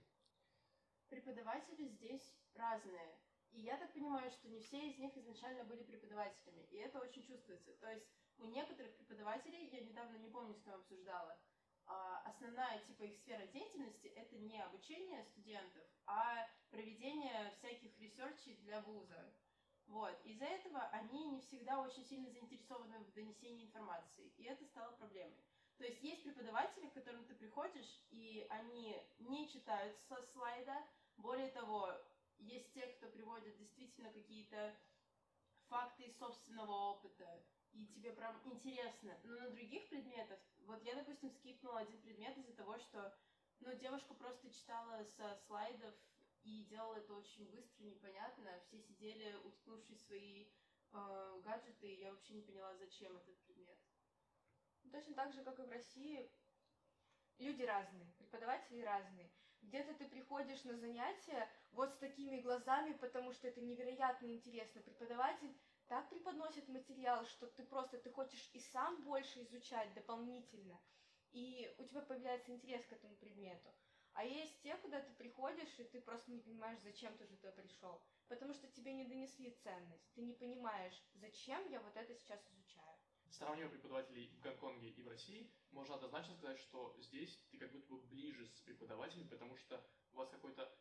Преподаватели 1.09 1.87
здесь 1.87 2.35
разные. 2.53 3.19
И 3.51 3.61
я 3.61 3.77
так 3.77 3.93
понимаю, 3.93 4.29
что 4.31 4.47
не 4.47 4.59
все 4.59 4.89
из 4.89 4.97
них 4.99 5.17
изначально 5.17 5.63
были 5.63 5.83
преподавателями, 5.83 6.67
и 6.69 6.77
это 6.77 6.99
очень 6.99 7.25
чувствуется. 7.25 7.73
То 7.73 7.91
есть 7.91 8.05
у 8.37 8.45
некоторых 8.45 8.95
преподавателей, 8.97 9.69
я 9.69 9.81
недавно 9.81 10.17
не 10.17 10.29
помню, 10.29 10.53
с 10.53 10.61
кем 10.61 10.75
обсуждала, 10.75 11.39
а, 11.87 12.21
основная 12.25 12.79
типа 12.85 13.03
их 13.03 13.17
сфера 13.19 13.45
деятельности 13.47 14.07
это 14.07 14.35
не 14.37 14.61
обучение 14.61 15.23
студентов, 15.23 15.83
а 16.05 16.47
проведение 16.69 17.51
всяких 17.57 17.97
research 17.99 18.44
ей 18.44 18.55
для 18.57 18.81
вуза. 18.81 19.33
Вот. 19.87 20.19
Из-за 20.25 20.45
этого 20.45 20.81
они 20.89 21.25
не 21.25 21.39
всегда 21.41 21.81
очень 21.81 22.05
сильно 22.05 22.29
заинтересованы 22.29 22.99
в 22.99 23.13
донесении 23.13 23.65
информации, 23.65 24.33
и 24.37 24.43
это 24.43 24.65
стало 24.65 24.91
проблемой. 24.93 25.43
То 25.77 25.83
есть 25.83 26.01
есть 26.01 26.23
преподаватели, 26.23 26.87
к 26.87 26.93
которым 26.93 27.25
ты 27.25 27.35
приходишь, 27.35 28.01
и 28.09 28.47
они 28.49 28.97
не 29.19 29.49
читают 29.49 29.97
со 30.07 30.21
слайда, 30.21 30.83
более 31.17 31.51
того, 31.51 31.93
есть 32.39 32.71
те, 32.73 32.87
кто 32.87 33.09
приводит 33.09 33.57
действительно 33.57 34.11
какие-то 34.11 34.75
факты 35.67 36.03
из 36.03 36.17
собственного 36.17 36.71
опыта, 36.71 37.43
и 37.71 37.87
тебе 37.87 38.11
прям 38.11 38.39
интересно. 38.45 39.17
Но 39.23 39.39
на 39.39 39.49
других 39.49 39.87
предметах, 39.89 40.39
вот 40.59 40.81
я, 40.83 40.95
допустим, 40.95 41.29
скипнула 41.29 41.79
один 41.79 42.01
предмет 42.01 42.37
из-за 42.37 42.53
того, 42.53 42.77
что, 42.79 43.13
ну, 43.59 43.73
девушка 43.75 44.13
просто 44.13 44.49
читала 44.49 45.03
со 45.03 45.35
слайдов 45.47 45.93
и 46.45 46.63
делала 46.65 46.95
это 46.95 47.13
очень 47.13 47.49
быстро, 47.49 47.83
непонятно. 47.83 48.59
Все 48.67 48.79
сидели, 48.79 49.35
уткнувшись 49.43 49.99
в 49.99 50.05
свои 50.05 50.45
э, 50.93 51.41
гаджеты, 51.43 51.87
и 51.87 51.99
я 51.99 52.11
вообще 52.11 52.35
не 52.35 52.43
поняла, 52.43 52.75
зачем 52.75 53.17
этот 53.17 53.37
предмет. 53.41 53.77
Точно 54.91 55.15
так 55.15 55.33
же, 55.33 55.43
как 55.43 55.59
и 55.59 55.63
в 55.63 55.71
России, 55.71 56.31
люди 57.39 57.63
разные, 57.63 58.13
преподаватели 58.17 58.81
разные. 58.81 59.31
Где-то 59.63 59.95
ты 59.95 60.07
приходишь 60.07 60.63
на 60.63 60.77
занятия 60.77 61.49
вот 61.71 61.91
с 61.91 61.97
такими 61.97 62.39
глазами, 62.39 62.93
потому 62.93 63.33
что 63.33 63.47
это 63.47 63.61
невероятно 63.61 64.27
интересно. 64.27 64.81
Преподаватель 64.81 65.57
так 65.87 66.07
преподносит 66.09 66.67
материал, 66.67 67.25
что 67.25 67.47
ты 67.47 67.63
просто 67.63 67.97
ты 67.97 68.11
хочешь 68.11 68.51
и 68.53 68.59
сам 68.59 69.03
больше 69.03 69.41
изучать 69.41 69.91
дополнительно, 69.95 70.79
и 71.31 71.73
у 71.79 71.83
тебя 71.85 72.01
появляется 72.01 72.51
интерес 72.51 72.85
к 72.85 72.93
этому 72.93 73.15
предмету. 73.15 73.73
А 74.15 74.23
есть 74.23 74.61
те, 74.61 74.77
куда 74.77 75.01
ты 75.01 75.13
приходишь, 75.13 75.77
и 75.77 75.83
ты 75.83 75.99
просто 75.99 76.31
не 76.31 76.39
понимаешь, 76.39 76.79
зачем 76.79 77.17
ты 77.17 77.25
туда 77.25 77.51
пришел. 77.51 78.01
Потому 78.29 78.53
что 78.53 78.67
тебе 78.69 78.93
не 78.93 79.03
донесли 79.03 79.51
ценность. 79.61 80.09
Ты 80.13 80.21
не 80.21 80.33
понимаешь, 80.33 81.03
зачем 81.15 81.67
я 81.69 81.81
вот 81.81 81.95
это 81.97 82.15
сейчас 82.15 82.39
изучаю. 82.49 82.97
Сравнивая 83.29 83.69
преподавателей 83.69 84.29
в 84.29 84.39
Гонконге 84.39 84.91
и 84.91 85.03
в 85.03 85.09
России, 85.09 85.51
можно 85.71 85.95
однозначно 85.95 86.33
сказать, 86.35 86.59
что 86.59 86.95
здесь 86.97 87.37
ты 87.51 87.57
как 87.57 87.73
будто 87.73 87.93
бы 87.93 88.01
ближе 88.03 88.47
с 88.47 88.61
преподавателем, 88.61 89.27
потому 89.27 89.57
что 89.57 89.85
у 90.13 90.17
вас 90.17 90.29
какой-то 90.29 90.73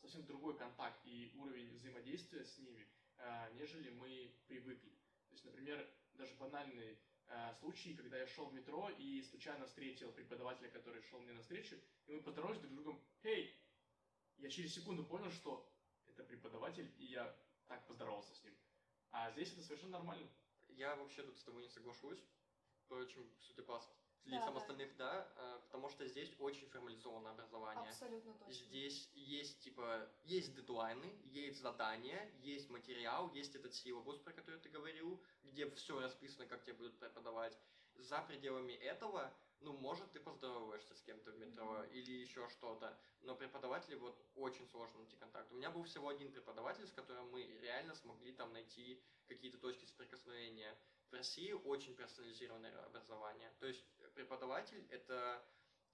совсем 0.00 0.26
другой 0.26 0.56
контакт 0.58 1.00
и 1.06 1.32
уровень 1.36 1.74
взаимодействия 1.78 2.44
с 2.44 2.58
ними, 2.58 2.86
э, 3.16 3.52
нежели 3.54 3.90
мы 3.90 4.34
привыкли. 4.46 4.90
То 5.28 5.32
есть, 5.32 5.44
например, 5.44 5.90
даже 6.12 6.34
банальный 6.34 6.98
э, 7.30 7.54
случай, 7.58 7.94
когда 7.94 8.18
я 8.18 8.26
шел 8.26 8.46
в 8.46 8.54
метро 8.54 8.90
и 8.90 9.22
случайно 9.22 9.66
встретил 9.66 10.12
преподавателя, 10.12 10.68
который 10.68 11.02
шел 11.02 11.20
мне 11.20 11.32
навстречу, 11.32 11.76
и 12.06 12.12
мы 12.12 12.22
поздоровались 12.22 12.60
друг 12.60 12.72
с 12.72 12.76
другом, 12.76 13.02
«Эй!» 13.22 13.56
Я 14.36 14.48
через 14.48 14.74
секунду 14.74 15.04
понял, 15.04 15.30
что 15.30 15.70
это 16.06 16.24
преподаватель, 16.24 16.92
и 16.98 17.04
я 17.06 17.36
так 17.66 17.86
поздоровался 17.86 18.34
с 18.34 18.42
ним. 18.42 18.54
А 19.10 19.30
здесь 19.32 19.52
это 19.52 19.62
совершенно 19.62 19.98
нормально. 19.98 20.28
Я 20.68 20.96
вообще 20.96 21.22
тут 21.22 21.38
с 21.38 21.44
тобой 21.44 21.62
не 21.62 21.68
соглашусь. 21.68 22.20
Впрочем, 22.84 23.30
судя 23.40 23.62
по 23.62 23.80
лицам 24.24 24.54
да, 24.54 24.60
остальных, 24.60 24.96
да, 24.96 25.28
э, 25.36 25.60
потому 25.66 25.88
что 25.88 26.06
здесь 26.06 26.32
очень 26.38 26.68
формализованное 26.68 27.32
образование. 27.32 27.88
Абсолютно 27.88 28.34
точно. 28.34 28.52
Здесь 28.52 29.08
есть, 29.14 29.60
типа, 29.60 30.08
есть 30.24 30.54
дедлайны, 30.54 31.18
есть 31.24 31.60
задания, 31.60 32.30
есть 32.40 32.70
материал, 32.70 33.30
есть 33.32 33.54
этот 33.54 33.74
силабус, 33.74 34.18
про 34.18 34.32
который 34.32 34.60
ты 34.60 34.68
говорил, 34.68 35.20
где 35.44 35.68
все 35.70 36.00
расписано, 36.00 36.46
как 36.46 36.62
тебе 36.62 36.74
будут 36.74 36.98
преподавать. 36.98 37.56
За 37.96 38.22
пределами 38.22 38.72
этого, 38.72 39.32
ну, 39.60 39.72
может, 39.74 40.10
ты 40.12 40.20
поздороваешься 40.20 40.94
с 40.94 41.02
кем-то 41.02 41.32
в 41.32 41.38
метро 41.38 41.66
mm-hmm. 41.66 41.92
или 41.92 42.12
еще 42.12 42.48
что-то, 42.48 42.96
но 43.22 43.34
преподаватели 43.34 43.94
вот 43.94 44.18
очень 44.36 44.66
сложно 44.68 44.98
найти 44.98 45.16
контакт. 45.16 45.50
У 45.52 45.56
меня 45.56 45.70
был 45.70 45.82
всего 45.82 46.08
один 46.08 46.32
преподаватель, 46.32 46.86
с 46.86 46.92
которым 46.92 47.30
мы 47.30 47.42
реально 47.60 47.94
смогли 47.94 48.32
там 48.32 48.52
найти 48.52 49.02
какие-то 49.26 49.58
точки 49.58 49.84
соприкосновения. 49.84 50.74
В 51.10 51.14
России 51.14 51.52
очень 51.52 51.96
персонализированное 51.96 52.84
образование. 52.84 53.52
То 53.58 53.66
есть 53.66 53.84
преподаватель– 54.14 54.86
это 54.90 55.42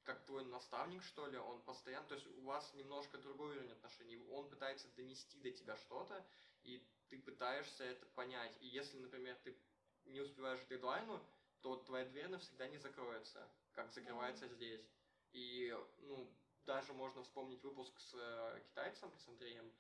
как 0.07 0.25
твой 0.25 0.45
наставник, 0.45 1.03
что 1.03 1.27
ли, 1.27 1.37
он 1.37 1.61
постоянно, 1.63 2.07
то 2.07 2.15
есть 2.15 2.27
у 2.29 2.43
вас 2.43 2.73
немножко 2.75 3.19
другой 3.19 3.57
уровень 3.57 3.73
отношений, 3.73 4.19
он 4.31 4.49
пытается 4.49 4.89
донести 4.95 5.37
до 5.41 5.51
тебя 5.51 5.77
что-то, 5.77 6.25
и 6.63 6.81
ты 7.09 7.19
пытаешься 7.19 7.83
это 7.83 8.07
понять. 8.15 8.57
И 8.61 8.69
если, 8.69 8.99
например, 8.99 9.37
ты 9.43 9.59
не 10.05 10.21
успеваешь 10.21 10.61
к 10.61 10.69
дедлайну, 10.69 11.21
то 11.61 11.77
твоя 11.77 12.05
дверь 12.05 12.29
навсегда 12.29 12.69
не 12.69 12.79
закроется, 12.79 13.49
как 13.73 13.91
закрывается 13.91 14.45
mm-hmm. 14.45 14.55
здесь. 14.55 14.89
И, 15.33 15.77
ну, 15.99 16.33
даже 16.67 16.93
можно 16.93 17.23
вспомнить 17.23 17.63
выпуск 17.65 17.99
с 17.99 18.15
э, 18.15 18.61
китайцем, 18.69 19.13
с 19.19 19.29
Андреем, 19.29 19.73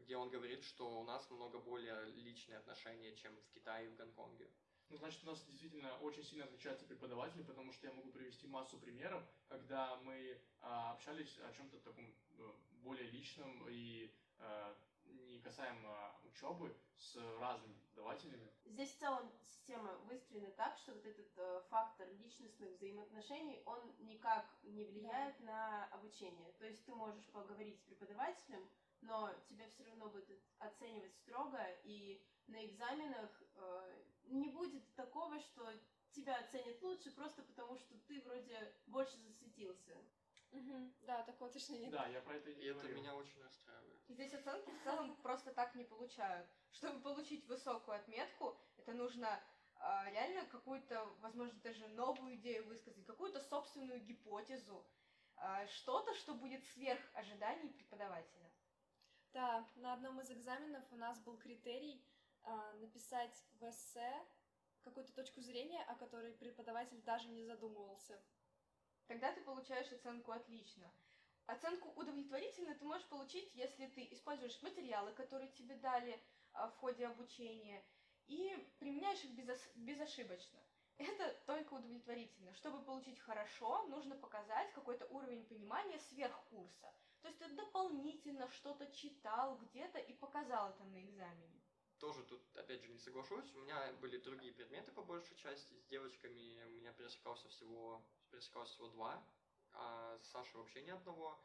где 0.00 0.16
он 0.16 0.30
говорит, 0.30 0.64
что 0.64 1.00
у 1.00 1.04
нас 1.04 1.28
намного 1.30 1.58
более 1.58 2.04
личные 2.06 2.58
отношения, 2.58 3.14
чем 3.16 3.36
в 3.36 3.50
Китае 3.50 3.86
и 3.86 3.88
в 3.88 3.96
Гонконге. 3.96 4.50
Ну, 4.90 4.96
значит, 4.96 5.22
у 5.22 5.26
нас 5.26 5.44
действительно 5.44 5.96
очень 5.98 6.24
сильно 6.24 6.44
отличаются 6.44 6.84
преподаватели, 6.84 7.42
потому 7.44 7.72
что 7.72 7.86
я 7.86 7.92
могу 7.92 8.10
привести 8.10 8.48
массу 8.48 8.76
примеров, 8.76 9.22
когда 9.48 9.96
мы 9.98 10.36
а, 10.60 10.92
общались 10.92 11.38
о 11.38 11.52
чем-то 11.52 11.78
таком 11.78 12.12
ну, 12.36 12.52
более 12.82 13.08
личном 13.08 13.64
и 13.68 14.12
а, 14.38 14.76
не 15.04 15.38
касаемо 15.40 16.12
учебы 16.24 16.76
с 16.96 17.16
разными 17.38 17.74
преподавателями. 17.74 18.50
Здесь 18.64 18.90
в 18.90 18.98
целом 18.98 19.30
система 19.42 19.92
выстроена 20.08 20.50
так, 20.52 20.76
что 20.78 20.92
вот 20.92 21.06
этот 21.06 21.38
э, 21.38 21.62
фактор 21.70 22.08
личностных 22.14 22.70
взаимоотношений, 22.72 23.62
он 23.66 23.94
никак 24.00 24.46
не 24.62 24.84
влияет 24.84 25.38
на 25.40 25.86
обучение. 25.86 26.52
То 26.58 26.66
есть 26.66 26.84
ты 26.84 26.94
можешь 26.94 27.26
поговорить 27.26 27.78
с 27.78 27.82
преподавателем, 27.82 28.68
но 29.02 29.32
тебя 29.48 29.68
все 29.68 29.84
равно 29.84 30.08
будут 30.08 30.42
оценивать 30.58 31.14
строго, 31.16 31.60
и 31.84 32.22
на 32.46 32.64
экзаменах 32.66 33.42
э, 33.54 33.89
такого, 35.40 35.72
что 35.72 35.80
тебя 36.12 36.38
оценят 36.38 36.80
лучше 36.82 37.10
просто 37.12 37.42
потому, 37.42 37.78
что 37.78 37.96
ты 38.06 38.20
вроде 38.22 38.72
больше 38.86 39.18
засветился. 39.18 39.96
Мгм. 40.50 40.92
Да, 41.02 41.22
такого 41.22 41.50
точно 41.50 41.74
нет. 41.74 41.90
Да, 41.92 42.06
я 42.08 42.20
про 42.20 42.34
это 42.34 42.50
и 42.50 42.54
И 42.54 42.64
это 42.64 42.72
говорил. 42.72 42.96
меня 43.00 43.14
очень 43.14 43.40
расстраивает. 43.40 44.00
Здесь 44.08 44.34
оценки 44.34 44.70
в 44.72 44.82
целом 44.82 45.14
просто 45.22 45.52
так 45.52 45.74
не 45.76 45.84
получают. 45.84 46.46
Чтобы 46.72 47.00
получить 47.00 47.46
высокую 47.46 47.96
отметку, 47.96 48.56
это 48.76 48.92
нужно 48.92 49.40
а, 49.76 50.10
реально 50.10 50.44
какую-то, 50.46 51.04
возможно, 51.20 51.56
даже 51.60 51.86
новую 51.88 52.34
идею 52.34 52.66
высказать, 52.66 53.06
какую-то 53.06 53.40
собственную 53.40 54.00
гипотезу, 54.00 54.84
а, 55.36 55.66
что-то, 55.68 56.12
что 56.14 56.34
будет 56.34 56.64
сверх 56.66 57.00
ожиданий 57.14 57.70
преподавателя. 57.70 58.50
Да, 59.32 59.64
на 59.76 59.92
одном 59.92 60.20
из 60.20 60.30
экзаменов 60.32 60.84
у 60.90 60.96
нас 60.96 61.20
был 61.20 61.38
критерий 61.38 62.04
а, 62.42 62.72
написать 62.74 63.44
в 63.52 63.70
эссе 63.70 64.26
какую-то 64.82 65.12
точку 65.12 65.40
зрения, 65.40 65.82
о 65.84 65.94
которой 65.94 66.32
преподаватель 66.32 67.00
даже 67.02 67.28
не 67.28 67.44
задумывался. 67.44 68.20
Тогда 69.06 69.32
ты 69.32 69.40
получаешь 69.40 69.90
оценку 69.92 70.32
отлично. 70.32 70.90
Оценку 71.46 71.88
удовлетворительно 71.96 72.74
ты 72.76 72.84
можешь 72.84 73.08
получить, 73.08 73.52
если 73.54 73.86
ты 73.88 74.06
используешь 74.12 74.62
материалы, 74.62 75.12
которые 75.14 75.50
тебе 75.50 75.74
дали 75.76 76.22
а, 76.52 76.68
в 76.68 76.76
ходе 76.76 77.06
обучения, 77.06 77.84
и 78.28 78.54
применяешь 78.78 79.24
их 79.24 79.32
безошибочно. 79.74 80.60
Это 80.98 81.34
только 81.46 81.74
удовлетворительно. 81.74 82.54
Чтобы 82.54 82.84
получить 82.84 83.18
хорошо, 83.18 83.86
нужно 83.86 84.16
показать 84.16 84.72
какой-то 84.74 85.06
уровень 85.06 85.44
понимания 85.46 85.98
сверх 85.98 86.38
курса. 86.50 86.94
То 87.22 87.28
есть 87.28 87.40
ты 87.40 87.48
дополнительно 87.48 88.48
что-то 88.50 88.86
читал 88.92 89.58
где-то 89.58 89.98
и 89.98 90.12
показал 90.12 90.70
это 90.70 90.84
на 90.84 91.02
экзамене. 91.02 91.59
Тоже 92.00 92.22
тут, 92.24 92.40
опять 92.56 92.82
же, 92.82 92.88
не 92.88 92.98
соглашусь. 92.98 93.54
У 93.54 93.60
меня 93.60 93.92
были 94.00 94.16
другие 94.16 94.54
предметы 94.54 94.90
по 94.90 95.02
большей 95.02 95.36
части. 95.36 95.74
С 95.74 95.84
девочками 95.84 96.64
у 96.64 96.70
меня 96.70 96.92
пересекался 96.92 97.46
всего, 97.50 98.02
пересекалось 98.30 98.70
всего 98.70 98.88
два, 98.88 99.22
а 99.74 100.18
с 100.18 100.30
Сашей 100.30 100.56
вообще 100.56 100.80
ни 100.82 100.90
одного. 100.90 101.38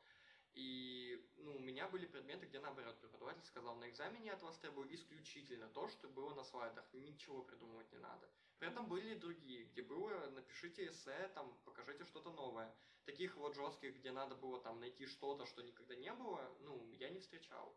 И 0.54 1.22
ну, 1.36 1.58
у 1.58 1.60
меня 1.60 1.90
были 1.90 2.06
предметы, 2.06 2.46
где 2.46 2.62
наоборот 2.62 2.98
преподаватель 3.02 3.44
сказал, 3.44 3.76
на 3.76 3.90
экзамене 3.90 4.32
от 4.32 4.42
вас 4.44 4.58
требую 4.60 4.94
исключительно 4.96 5.68
то, 5.68 5.90
что 5.90 6.08
было 6.08 6.34
на 6.34 6.46
слайдах, 6.46 6.86
ничего 6.94 7.44
придумывать 7.44 7.92
не 7.92 7.98
надо. 7.98 8.30
При 8.58 8.70
этом 8.70 8.88
были 8.88 9.16
другие, 9.16 9.66
где 9.66 9.82
было 9.82 10.30
напишите 10.30 10.88
эссе, 10.88 11.30
там 11.36 11.54
покажите 11.66 12.06
что-то 12.06 12.32
новое. 12.32 12.74
Таких 13.04 13.36
вот 13.36 13.56
жестких, 13.56 13.94
где 13.98 14.14
надо 14.14 14.36
было 14.36 14.62
там 14.62 14.80
найти 14.80 15.06
что-то, 15.06 15.46
что 15.46 15.62
никогда 15.62 15.96
не 15.96 16.14
было, 16.14 16.50
ну, 16.62 16.90
я 16.94 17.10
не 17.10 17.20
встречал. 17.20 17.76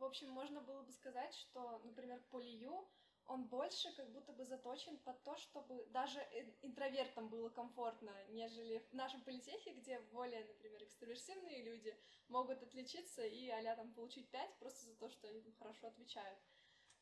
В 0.00 0.04
общем, 0.04 0.30
можно 0.30 0.62
было 0.62 0.80
бы 0.82 0.92
сказать, 0.92 1.34
что, 1.34 1.78
например, 1.84 2.22
Полию, 2.30 2.88
он 3.26 3.44
больше 3.44 3.94
как 3.94 4.10
будто 4.10 4.32
бы 4.32 4.46
заточен 4.46 4.96
под 4.96 5.22
то, 5.24 5.36
чтобы 5.36 5.84
даже 5.90 6.18
интровертам 6.62 7.28
было 7.28 7.50
комфортно, 7.50 8.10
нежели 8.28 8.78
в 8.90 8.94
нашем 8.94 9.22
политехе, 9.22 9.74
где 9.74 10.00
более, 10.10 10.42
например, 10.46 10.82
экстраверсивные 10.84 11.62
люди 11.64 11.94
могут 12.28 12.62
отличиться 12.62 13.26
и 13.26 13.50
а 13.50 13.76
там 13.76 13.92
получить 13.92 14.30
5 14.30 14.58
просто 14.58 14.86
за 14.86 14.96
то, 14.96 15.10
что 15.10 15.28
они 15.28 15.42
там 15.42 15.52
хорошо 15.58 15.88
отвечают. 15.88 16.38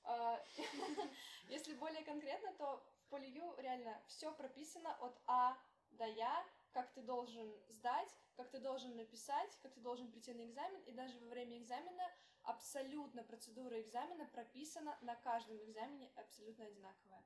А, 0.02 0.44
Если 1.48 1.74
более 1.74 2.02
конкретно, 2.02 2.52
то 2.54 2.84
в 2.96 3.11
Полию 3.11 3.54
реально 3.58 4.02
все 4.08 4.34
прописано 4.34 4.92
от 4.96 5.16
А 5.28 5.56
до 5.92 6.04
Я, 6.04 6.44
как 6.72 6.92
ты 6.94 7.02
должен 7.02 7.48
сдать, 7.68 8.12
как 8.34 8.50
ты 8.50 8.58
должен 8.58 8.96
написать, 8.96 9.56
как 9.62 9.72
ты 9.72 9.80
должен 9.80 10.11
прийти 10.11 10.34
на 10.34 10.44
экзамен, 10.44 10.80
и 10.82 10.92
даже 10.92 11.16
во 11.20 11.28
время 11.28 11.58
экзамена 11.58 12.12
абсолютно 12.48 13.22
процедура 13.24 13.80
экзамена 13.80 14.26
прописана 14.26 14.98
на 15.02 15.14
каждом 15.16 15.62
экзамене 15.64 16.11
абсолютно 16.16 16.64
одинаковая. 16.64 17.24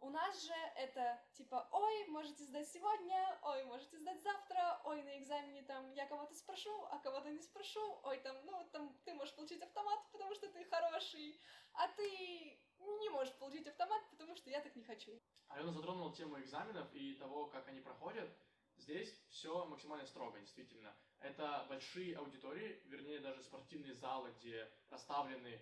У 0.00 0.10
нас 0.10 0.42
же 0.42 0.54
это 0.76 1.22
типа, 1.34 1.68
ой, 1.72 2.06
можете 2.08 2.44
сдать 2.44 2.68
сегодня, 2.68 3.38
ой, 3.42 3.64
можете 3.64 3.98
сдать 3.98 4.22
завтра, 4.22 4.80
ой, 4.84 5.02
на 5.02 5.18
экзамене 5.18 5.62
там 5.62 5.90
я 5.92 6.06
кого-то 6.06 6.34
спрошу, 6.34 6.84
а 6.90 6.98
кого-то 6.98 7.30
не 7.30 7.40
спрошу, 7.40 8.00
ой, 8.02 8.18
там, 8.20 8.36
ну, 8.44 8.68
там 8.72 8.94
ты 9.04 9.14
можешь 9.14 9.34
получить 9.34 9.62
автомат, 9.62 10.00
потому 10.12 10.34
что 10.34 10.48
ты 10.48 10.64
хороший, 10.64 11.40
а 11.72 11.88
ты 11.88 12.60
не 12.78 13.08
можешь 13.10 13.34
получить 13.38 13.66
автомат, 13.66 14.02
потому 14.10 14.36
что 14.36 14.50
я 14.50 14.60
так 14.60 14.76
не 14.76 14.84
хочу. 14.84 15.20
Алена 15.48 15.72
затронула 15.72 16.14
тему 16.14 16.38
экзаменов 16.40 16.92
и 16.94 17.14
того, 17.14 17.46
как 17.46 17.68
они 17.68 17.80
проходят. 17.80 18.30
Здесь 18.76 19.24
все 19.30 19.64
максимально 19.64 20.06
строго, 20.06 20.38
действительно. 20.40 20.94
Это 21.20 21.64
большие 21.68 22.16
аудитории, 22.16 22.80
вернее, 22.86 23.20
даже 23.20 23.42
спортивные 23.42 23.94
залы, 23.94 24.32
где 24.38 24.70
расставлены 24.90 25.60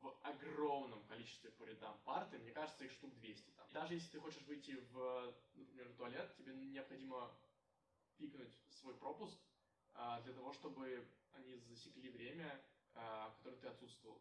в 0.00 0.16
огромном 0.22 1.04
количестве 1.06 1.50
по 1.50 1.64
рядам 1.64 1.98
парты. 2.04 2.38
Мне 2.38 2.52
кажется, 2.52 2.84
их 2.84 2.92
штук 2.92 3.14
200 3.16 3.50
там. 3.50 3.66
Даже 3.72 3.94
если 3.94 4.10
ты 4.10 4.20
хочешь 4.20 4.42
выйти 4.42 4.72
в, 4.92 5.34
например, 5.54 5.88
в 5.88 5.96
туалет, 5.96 6.34
тебе 6.36 6.54
необходимо 6.54 7.34
пикнуть 8.16 8.52
свой 8.70 8.96
пропуск 8.96 9.38
а, 9.94 10.20
для 10.22 10.32
того, 10.32 10.52
чтобы 10.52 11.06
они 11.32 11.56
засекли 11.56 12.10
время, 12.10 12.60
а, 12.94 13.30
которое 13.36 13.56
ты 13.56 13.68
отсутствовал. 13.68 14.20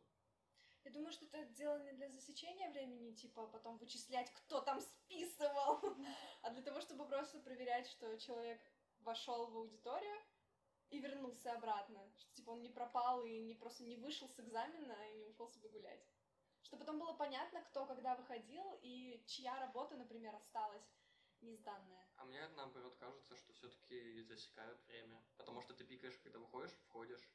Я 0.83 0.91
думаю, 0.91 1.11
что 1.11 1.25
это 1.25 1.43
дело 1.53 1.83
не 1.83 1.91
для 1.91 2.09
засечения 2.09 2.69
времени, 2.69 3.11
типа 3.11 3.47
потом 3.47 3.77
вычислять, 3.77 4.31
кто 4.33 4.61
там 4.61 4.79
списывал, 4.79 5.81
а 6.43 6.49
для 6.51 6.61
того, 6.61 6.79
чтобы 6.81 7.07
просто 7.07 7.39
проверять, 7.39 7.87
что 7.87 8.17
человек 8.17 8.61
вошел 8.99 9.47
в 9.47 9.57
аудиторию 9.57 10.15
и 10.89 10.99
вернулся 10.99 11.53
обратно. 11.53 11.99
Что 12.17 12.33
типа 12.33 12.51
он 12.51 12.61
не 12.61 12.69
пропал 12.69 13.23
и 13.23 13.39
не 13.39 13.55
просто 13.55 13.83
не 13.83 13.95
вышел 13.97 14.29
с 14.29 14.39
экзамена 14.39 15.11
и 15.11 15.17
не 15.17 15.25
ушел 15.25 15.49
себе 15.49 15.69
гулять. 15.69 16.05
Чтобы 16.63 16.81
потом 16.81 16.99
было 16.99 17.13
понятно, 17.13 17.61
кто 17.63 17.85
когда 17.85 18.15
выходил 18.15 18.77
и 18.81 19.23
чья 19.25 19.59
работа, 19.59 19.95
например, 19.95 20.35
осталась 20.35 20.85
не 21.41 21.55
сданная. 21.55 22.05
А 22.17 22.25
мне 22.25 22.47
наоборот 22.49 22.95
кажется, 22.97 23.35
что 23.35 23.53
все-таки 23.53 24.21
засекают 24.23 24.83
время. 24.87 25.23
Потому 25.37 25.61
что 25.61 25.73
ты 25.73 25.85
пикаешь, 25.85 26.17
когда 26.17 26.39
выходишь, 26.39 26.71
входишь. 26.89 27.29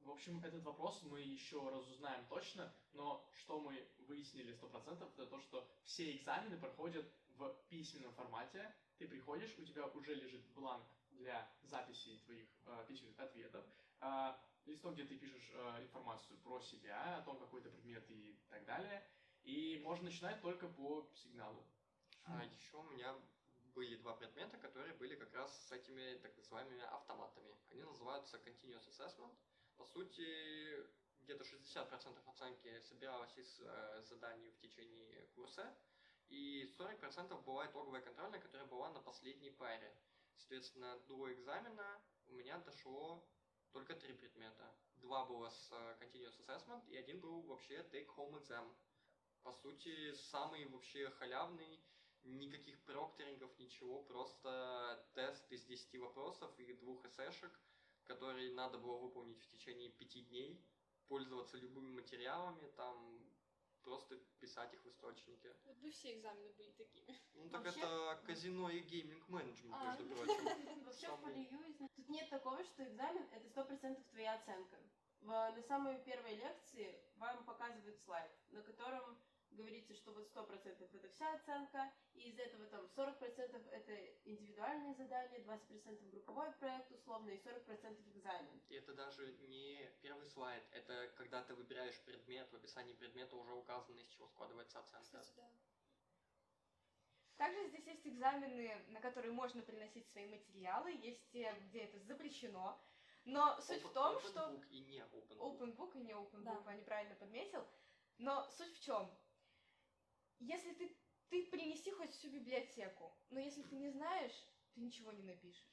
В 0.00 0.10
общем, 0.10 0.42
этот 0.44 0.62
вопрос 0.64 1.02
мы 1.02 1.20
еще 1.20 1.68
разузнаем 1.68 2.26
точно, 2.26 2.74
но 2.92 3.24
что 3.32 3.60
мы 3.60 3.88
выяснили 4.08 4.52
100%, 4.52 5.12
это 5.12 5.26
то, 5.26 5.38
что 5.40 5.68
все 5.84 6.16
экзамены 6.16 6.58
проходят 6.58 7.06
в 7.36 7.54
письменном 7.68 8.12
формате. 8.14 8.74
Ты 8.98 9.06
приходишь, 9.06 9.56
у 9.58 9.64
тебя 9.64 9.86
уже 9.86 10.14
лежит 10.14 10.44
бланк 10.54 10.84
для 11.22 11.48
записи 11.62 12.18
твоих 12.24 12.48
э, 12.66 12.84
письменных 12.88 13.18
ответов, 13.20 13.64
э, 14.00 14.34
листок, 14.66 14.94
где 14.94 15.04
ты 15.04 15.16
пишешь 15.16 15.50
э, 15.54 15.82
информацию 15.82 16.36
про 16.38 16.60
себя, 16.60 17.18
о 17.18 17.22
том, 17.22 17.38
какой 17.38 17.62
то 17.62 17.70
предмет 17.70 18.04
и 18.10 18.36
так 18.50 18.64
далее. 18.64 19.02
И 19.44 19.80
можно 19.84 20.04
начинать 20.04 20.40
только 20.40 20.68
по 20.68 21.08
сигналу. 21.14 21.64
А 22.24 22.44
еще 22.44 22.76
у 22.76 22.82
меня 22.84 23.14
были 23.74 23.96
два 23.96 24.14
предмета, 24.14 24.56
которые 24.58 24.94
были 24.94 25.16
как 25.16 25.32
раз 25.34 25.66
с 25.68 25.72
этими 25.72 26.18
так 26.18 26.36
называемыми 26.36 26.82
автоматами. 26.82 27.56
Они 27.70 27.82
называются 27.82 28.36
Continuous 28.38 28.88
Assessment. 28.88 29.34
По 29.76 29.84
сути, 29.84 30.86
где-то 31.22 31.44
60% 31.44 32.30
оценки 32.30 32.80
собиралось 32.80 33.36
из 33.36 33.60
э, 33.60 34.02
заданий 34.02 34.50
в 34.50 34.58
течение 34.58 35.26
курса, 35.34 35.74
и 36.28 36.64
40% 36.78 37.42
была 37.42 37.66
итоговая 37.66 38.00
контрольная, 38.00 38.40
которая 38.40 38.66
была 38.66 38.90
на 38.90 39.00
последней 39.00 39.50
паре. 39.50 39.92
Соответственно, 40.36 40.98
до 41.08 41.32
экзамена 41.32 42.02
у 42.26 42.32
меня 42.32 42.58
дошло 42.58 43.24
только 43.72 43.94
три 43.94 44.12
предмета. 44.14 44.74
Два 44.96 45.24
было 45.24 45.48
с 45.48 45.72
э, 45.72 45.96
Continuous 46.00 46.38
Assessment, 46.40 46.88
и 46.88 46.96
один 46.96 47.20
был 47.20 47.42
вообще 47.42 47.78
Take 47.90 48.08
Home 48.16 48.40
Exam. 48.40 48.72
По 49.42 49.52
сути, 49.52 50.12
самый 50.14 50.68
вообще 50.68 51.10
халявный, 51.10 51.80
никаких 52.24 52.80
прокторингов, 52.84 53.58
ничего, 53.58 54.02
просто 54.02 55.04
тест 55.14 55.50
из 55.50 55.64
10 55.64 56.00
вопросов 56.00 56.56
и 56.58 56.72
двух 56.74 57.04
эсэшек, 57.04 57.58
которые 58.04 58.52
надо 58.54 58.78
было 58.78 58.98
выполнить 58.98 59.42
в 59.42 59.48
течение 59.48 59.90
пяти 59.90 60.22
дней, 60.22 60.62
пользоваться 61.08 61.56
любыми 61.56 61.90
материалами, 61.90 62.66
там 62.76 63.18
просто 63.82 64.16
писать 64.40 64.72
их 64.74 64.82
в 64.84 64.88
источнике. 64.88 65.54
Вот 65.64 65.76
бы 65.76 65.90
все 65.90 66.14
экзамены 66.14 66.52
были 66.54 66.70
такими. 66.72 67.06
Ну 67.34 67.48
так 67.50 67.64
Вообще- 67.64 67.80
это 67.80 68.20
казино 68.26 68.70
и 68.70 68.80
гейминг 68.80 69.28
менеджмент, 69.28 69.74
А. 69.78 69.84
между 69.96 70.06
прочим. 70.14 70.24
Вообще 70.84 71.16
полию 71.16 71.74
тут 71.78 72.08
нет 72.08 72.30
такого, 72.30 72.62
что 72.64 72.84
экзамен 72.84 73.26
это 73.32 73.48
сто 73.48 73.64
процентов 73.64 74.04
твоя 74.10 74.34
оценка. 74.34 74.76
В- 75.20 75.28
на 75.28 75.62
самой 75.62 76.02
первой 76.04 76.34
лекции 76.34 77.00
вам 77.16 77.44
показывают 77.44 77.98
слайд, 78.00 78.30
на 78.50 78.62
котором 78.62 79.18
говорится, 79.56 79.94
что 79.94 80.12
вот 80.12 80.26
сто 80.28 80.44
процентов 80.44 80.92
это 80.94 81.08
вся 81.08 81.34
оценка, 81.34 81.92
и 82.14 82.30
из 82.30 82.38
этого 82.38 82.66
там 82.66 82.88
40 82.88 83.18
процентов 83.18 83.62
это 83.70 83.92
индивидуальные 84.24 84.94
задания, 84.94 85.40
20 85.40 85.68
процентов 85.68 86.10
групповой 86.10 86.52
проект 86.52 86.90
условно 86.92 87.30
и 87.30 87.38
40 87.38 87.64
процентов 87.64 88.06
экзамен. 88.08 88.60
И 88.68 88.74
это 88.74 88.94
даже 88.94 89.32
не 89.48 89.90
первый 90.00 90.26
слайд, 90.26 90.64
это 90.72 91.12
когда 91.16 91.42
ты 91.42 91.54
выбираешь 91.54 91.98
предмет, 92.04 92.50
в 92.50 92.56
описании 92.56 92.94
предмета 92.94 93.36
уже 93.36 93.52
указано, 93.52 93.98
из 94.00 94.06
чего 94.08 94.26
складывается 94.26 94.78
оценка. 94.78 95.04
Кстати, 95.04 95.32
да. 95.36 95.48
Также 97.36 97.66
здесь 97.68 97.86
есть 97.86 98.06
экзамены, 98.06 98.84
на 98.88 99.00
которые 99.00 99.32
можно 99.32 99.62
приносить 99.62 100.06
свои 100.10 100.26
материалы, 100.26 100.92
есть 100.92 101.28
те, 101.30 101.52
где 101.62 101.80
это 101.80 101.98
запрещено. 102.00 102.78
Но 103.24 103.60
суть 103.60 103.82
в 103.82 103.86
Open- 103.86 103.92
том, 103.92 104.16
open 104.16 104.28
что 104.30 104.40
book 104.50 104.66
и 104.68 104.80
не 104.80 104.98
open 104.98 105.38
book. 105.38 105.58
open 105.58 105.76
book 105.76 105.96
и 105.96 106.02
не 106.02 106.12
open 106.12 106.42
Да. 106.42 106.52
book, 106.52 106.62
Ваня 106.64 106.84
правильно 106.84 107.14
подметил. 107.16 107.66
Но 108.18 108.48
суть 108.50 108.74
в 108.76 108.80
чем? 108.80 109.10
Если 110.42 110.72
ты, 110.74 110.96
ты 111.30 111.46
принеси 111.46 111.90
хоть 111.92 112.10
всю 112.12 112.28
библиотеку, 112.28 113.16
но 113.30 113.38
если 113.38 113.62
ты 113.62 113.76
не 113.76 113.90
знаешь, 113.90 114.32
ты 114.74 114.80
ничего 114.80 115.12
не 115.12 115.22
напишешь. 115.22 115.70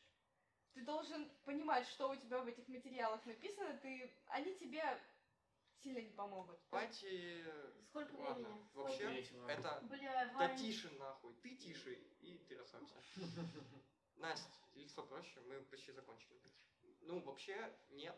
Ты 0.74 0.84
должен 0.84 1.28
понимать, 1.44 1.88
что 1.88 2.12
у 2.12 2.16
тебя 2.16 2.40
в 2.40 2.48
этих 2.48 2.68
материалах 2.68 3.26
написано, 3.26 3.76
ты, 3.80 4.14
они 4.28 4.54
тебе 4.56 4.84
сильно 5.82 6.00
не 6.02 6.12
помогут. 6.12 6.60
Давайте... 6.70 7.46
Сколько 7.90 8.14
Ладно, 8.18 8.48
времени? 8.48 8.70
вообще, 8.74 9.08
Третьего. 9.08 9.48
это... 9.48 9.80
Бля, 9.90 10.26
Да 10.26 10.34
Вань, 10.34 10.58
тише 10.58 10.92
нахуй, 10.92 11.34
ты 11.42 11.56
тише, 11.56 11.94
и 12.22 12.38
ты 12.48 12.56
расслабься. 12.56 13.02
Настя, 14.18 14.52
лицо 14.76 15.04
проще, 15.04 15.40
мы 15.42 15.62
почти 15.64 15.92
закончили. 15.92 16.40
Ну, 17.02 17.20
вообще, 17.22 17.76
нет. 17.90 18.16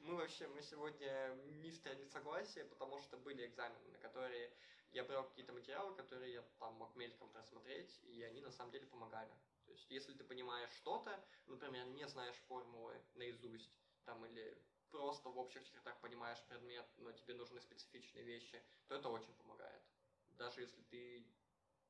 Мы 0.00 0.16
вообще, 0.16 0.46
мы 0.48 0.60
сегодня 0.60 1.34
мистер 1.62 1.96
несогласия, 1.96 2.64
потому 2.66 2.98
что 2.98 3.16
были 3.16 3.46
экзамены, 3.46 3.88
на 3.88 3.98
которые 3.98 4.52
я 4.92 5.04
брал 5.04 5.24
какие-то 5.28 5.52
материалы, 5.52 5.94
которые 5.94 6.32
я 6.32 6.42
там 6.58 6.74
мог 6.74 6.94
мельком 6.96 7.30
просмотреть, 7.30 7.98
и 8.04 8.22
они 8.22 8.40
на 8.40 8.50
самом 8.50 8.70
деле 8.72 8.86
помогали. 8.86 9.32
То 9.66 9.72
есть, 9.72 9.90
если 9.90 10.14
ты 10.14 10.24
понимаешь 10.24 10.70
что-то, 10.76 11.22
например, 11.46 11.86
не 11.88 12.08
знаешь 12.08 12.36
формулы 12.48 13.00
наизусть, 13.14 13.70
там, 14.04 14.24
или 14.24 14.56
просто 14.90 15.28
в 15.28 15.38
общих 15.38 15.62
чертах 15.70 16.00
понимаешь 16.00 16.42
предмет, 16.48 16.86
но 16.96 17.12
тебе 17.12 17.34
нужны 17.34 17.60
специфичные 17.60 18.24
вещи, 18.24 18.62
то 18.86 18.94
это 18.94 19.10
очень 19.10 19.34
помогает. 19.34 19.82
Даже 20.30 20.62
если 20.62 20.80
ты 20.82 21.26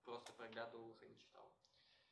просто 0.04 0.32
проглядывал 0.32 0.90
их 0.90 1.02
и 1.02 1.08
не 1.08 1.16
читал. 1.16 1.52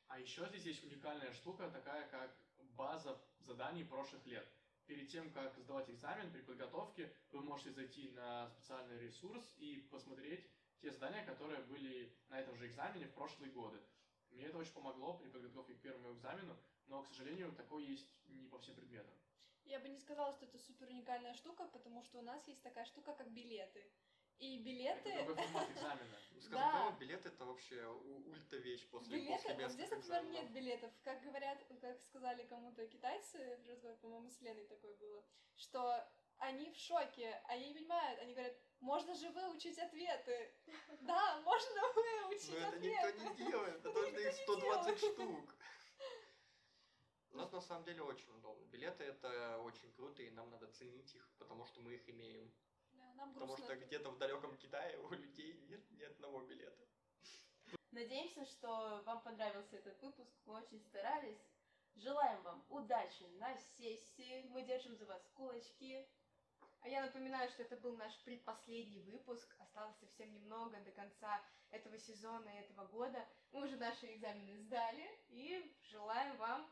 А 0.09 0.21
еще 0.21 0.47
здесь 0.47 0.65
есть 0.65 0.85
уникальная 0.85 1.33
штука, 1.33 1.69
такая 1.71 2.07
как 2.09 2.37
база 2.77 3.21
заданий 3.41 3.85
прошлых 3.85 4.25
лет. 4.27 4.47
Перед 4.87 5.09
тем, 5.09 5.33
как 5.33 5.59
сдавать 5.59 5.91
экзамен, 5.91 6.31
при 6.31 6.43
подготовке, 6.43 7.13
вы 7.33 7.41
можете 7.41 7.73
зайти 7.73 8.11
на 8.11 8.49
специальный 8.51 9.01
ресурс 9.01 9.43
и 9.57 9.89
посмотреть 9.91 10.49
те 10.87 10.93
задания, 10.93 11.25
которые 11.25 11.61
были 11.63 12.13
на 12.29 12.39
этом 12.39 12.57
же 12.57 12.69
экзамене 12.69 13.07
в 13.07 13.15
прошлые 13.15 13.51
годы. 13.51 13.81
Мне 14.31 14.45
это 14.45 14.59
очень 14.59 14.73
помогло 14.73 15.15
при 15.15 15.29
подготовке 15.29 15.75
к 15.75 15.81
первому 15.81 16.13
экзамену, 16.13 16.57
но, 16.87 17.03
к 17.03 17.09
сожалению, 17.09 17.53
такое 17.53 17.83
есть 17.83 18.15
не 18.29 18.47
по 18.47 18.59
всем 18.59 18.77
предметам. 18.77 19.13
Я 19.65 19.81
бы 19.81 19.89
не 19.89 19.99
сказала, 19.99 20.33
что 20.33 20.45
это 20.45 20.59
супер 20.59 20.89
уникальная 20.89 21.35
штука, 21.35 21.65
потому 21.73 22.03
что 22.05 22.19
у 22.19 22.23
нас 22.23 22.47
есть 22.47 22.63
такая 22.63 22.85
штука, 22.85 23.15
как 23.15 23.33
билеты. 23.33 23.85
И 24.39 24.59
билеты... 24.63 25.09
Это 25.09 25.25
другой 25.25 25.47
формат 25.47 25.71
экзамена. 25.77 26.17
Да. 26.51 26.71
прямо, 26.71 26.97
билет 27.01 27.27
это 27.27 27.45
вообще 27.45 27.85
ульта 28.29 28.57
вещь 28.59 28.87
после 28.89 29.19
Билеты, 29.19 29.55
после 29.55 29.69
здесь, 29.71 29.91
например, 29.91 30.25
нет 30.27 30.51
билетов. 30.53 30.93
Как 31.03 31.21
говорят, 31.23 31.59
как 31.81 32.01
сказали 32.03 32.45
кому-то 32.45 32.87
китайцы, 32.87 33.59
в 33.65 33.69
разговоре, 33.69 33.99
по-моему, 33.99 34.31
с 34.31 34.41
Леной 34.41 34.67
такое 34.67 34.95
было, 34.99 35.25
что 35.57 36.07
они 36.39 36.71
в 36.71 36.77
шоке, 36.77 37.41
они 37.49 37.69
не 37.69 37.75
понимают, 37.75 38.21
они 38.21 38.33
говорят, 38.35 38.57
можно 38.81 39.15
же 39.15 39.31
выучить 39.31 39.79
ответы. 39.79 40.53
Да, 41.03 41.41
можно 41.41 41.93
выучить 41.95 42.51
Но 42.53 42.69
это 42.69 42.79
никто 42.79 43.07
ответы. 43.09 43.29
не 43.29 43.35
делает, 43.51 43.77
это 43.77 43.93
нужно 43.93 44.19
их 44.19 44.33
120 44.35 44.99
штук. 44.99 45.55
У 47.31 47.37
нас 47.37 47.53
на 47.53 47.61
самом 47.61 47.85
деле 47.85 48.03
очень 48.03 48.31
удобно. 48.33 48.65
Билеты 48.67 49.05
это 49.05 49.59
очень 49.59 49.93
круто, 49.93 50.23
и 50.23 50.31
нам 50.31 50.51
надо 50.51 50.69
ценить 50.69 51.15
их, 51.15 51.29
потому 51.39 51.67
что 51.67 51.81
мы 51.81 51.95
их 51.95 52.09
имеем. 52.09 52.51
Да, 52.93 53.13
Нам 53.15 53.35
Потому 53.35 53.55
грустно. 53.55 53.75
что 53.77 53.87
где-то 53.87 54.11
в 54.11 54.19
далеком 54.19 54.57
Китае 54.57 54.99
у 54.99 55.11
людей 55.11 55.53
нет 55.69 55.91
ни 55.91 56.03
одного 56.03 56.41
билета. 56.41 56.87
Надеемся, 57.93 58.45
что 58.47 59.03
вам 59.05 59.23
понравился 59.23 59.77
этот 59.77 60.01
выпуск. 60.03 60.31
Мы 60.47 60.55
очень 60.55 60.81
старались. 60.81 61.39
Желаем 61.95 62.43
вам 62.43 62.65
удачи 62.69 63.25
на 63.39 63.57
сессии. 63.77 64.43
Мы 64.51 64.63
держим 64.63 64.97
за 64.97 65.07
вас 65.07 65.23
кулачки. 65.35 66.07
А 66.87 66.89
я 66.89 67.03
напоминаю, 67.03 67.51
что 67.51 67.65
это 67.65 67.77
был 67.79 67.97
наш 67.97 68.17
предпоследний 68.23 69.03
выпуск. 69.11 69.57
Осталось 69.59 69.99
совсем 69.99 70.33
немного 70.33 70.79
до 70.85 70.93
конца 70.93 71.43
этого 71.73 71.99
сезона 71.99 72.49
и 72.49 72.61
этого 72.61 72.87
года. 72.87 73.27
Мы 73.51 73.65
уже 73.65 73.77
наши 73.77 74.15
экзамены 74.15 74.57
сдали 74.59 75.05
и 75.27 75.75
желаем 75.91 76.37
вам 76.37 76.65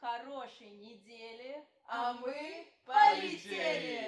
Хорошей 0.00 0.70
недели, 0.70 1.64
А 1.84 2.10
а 2.10 2.14
мы 2.14 2.66
полетели! 2.84 4.02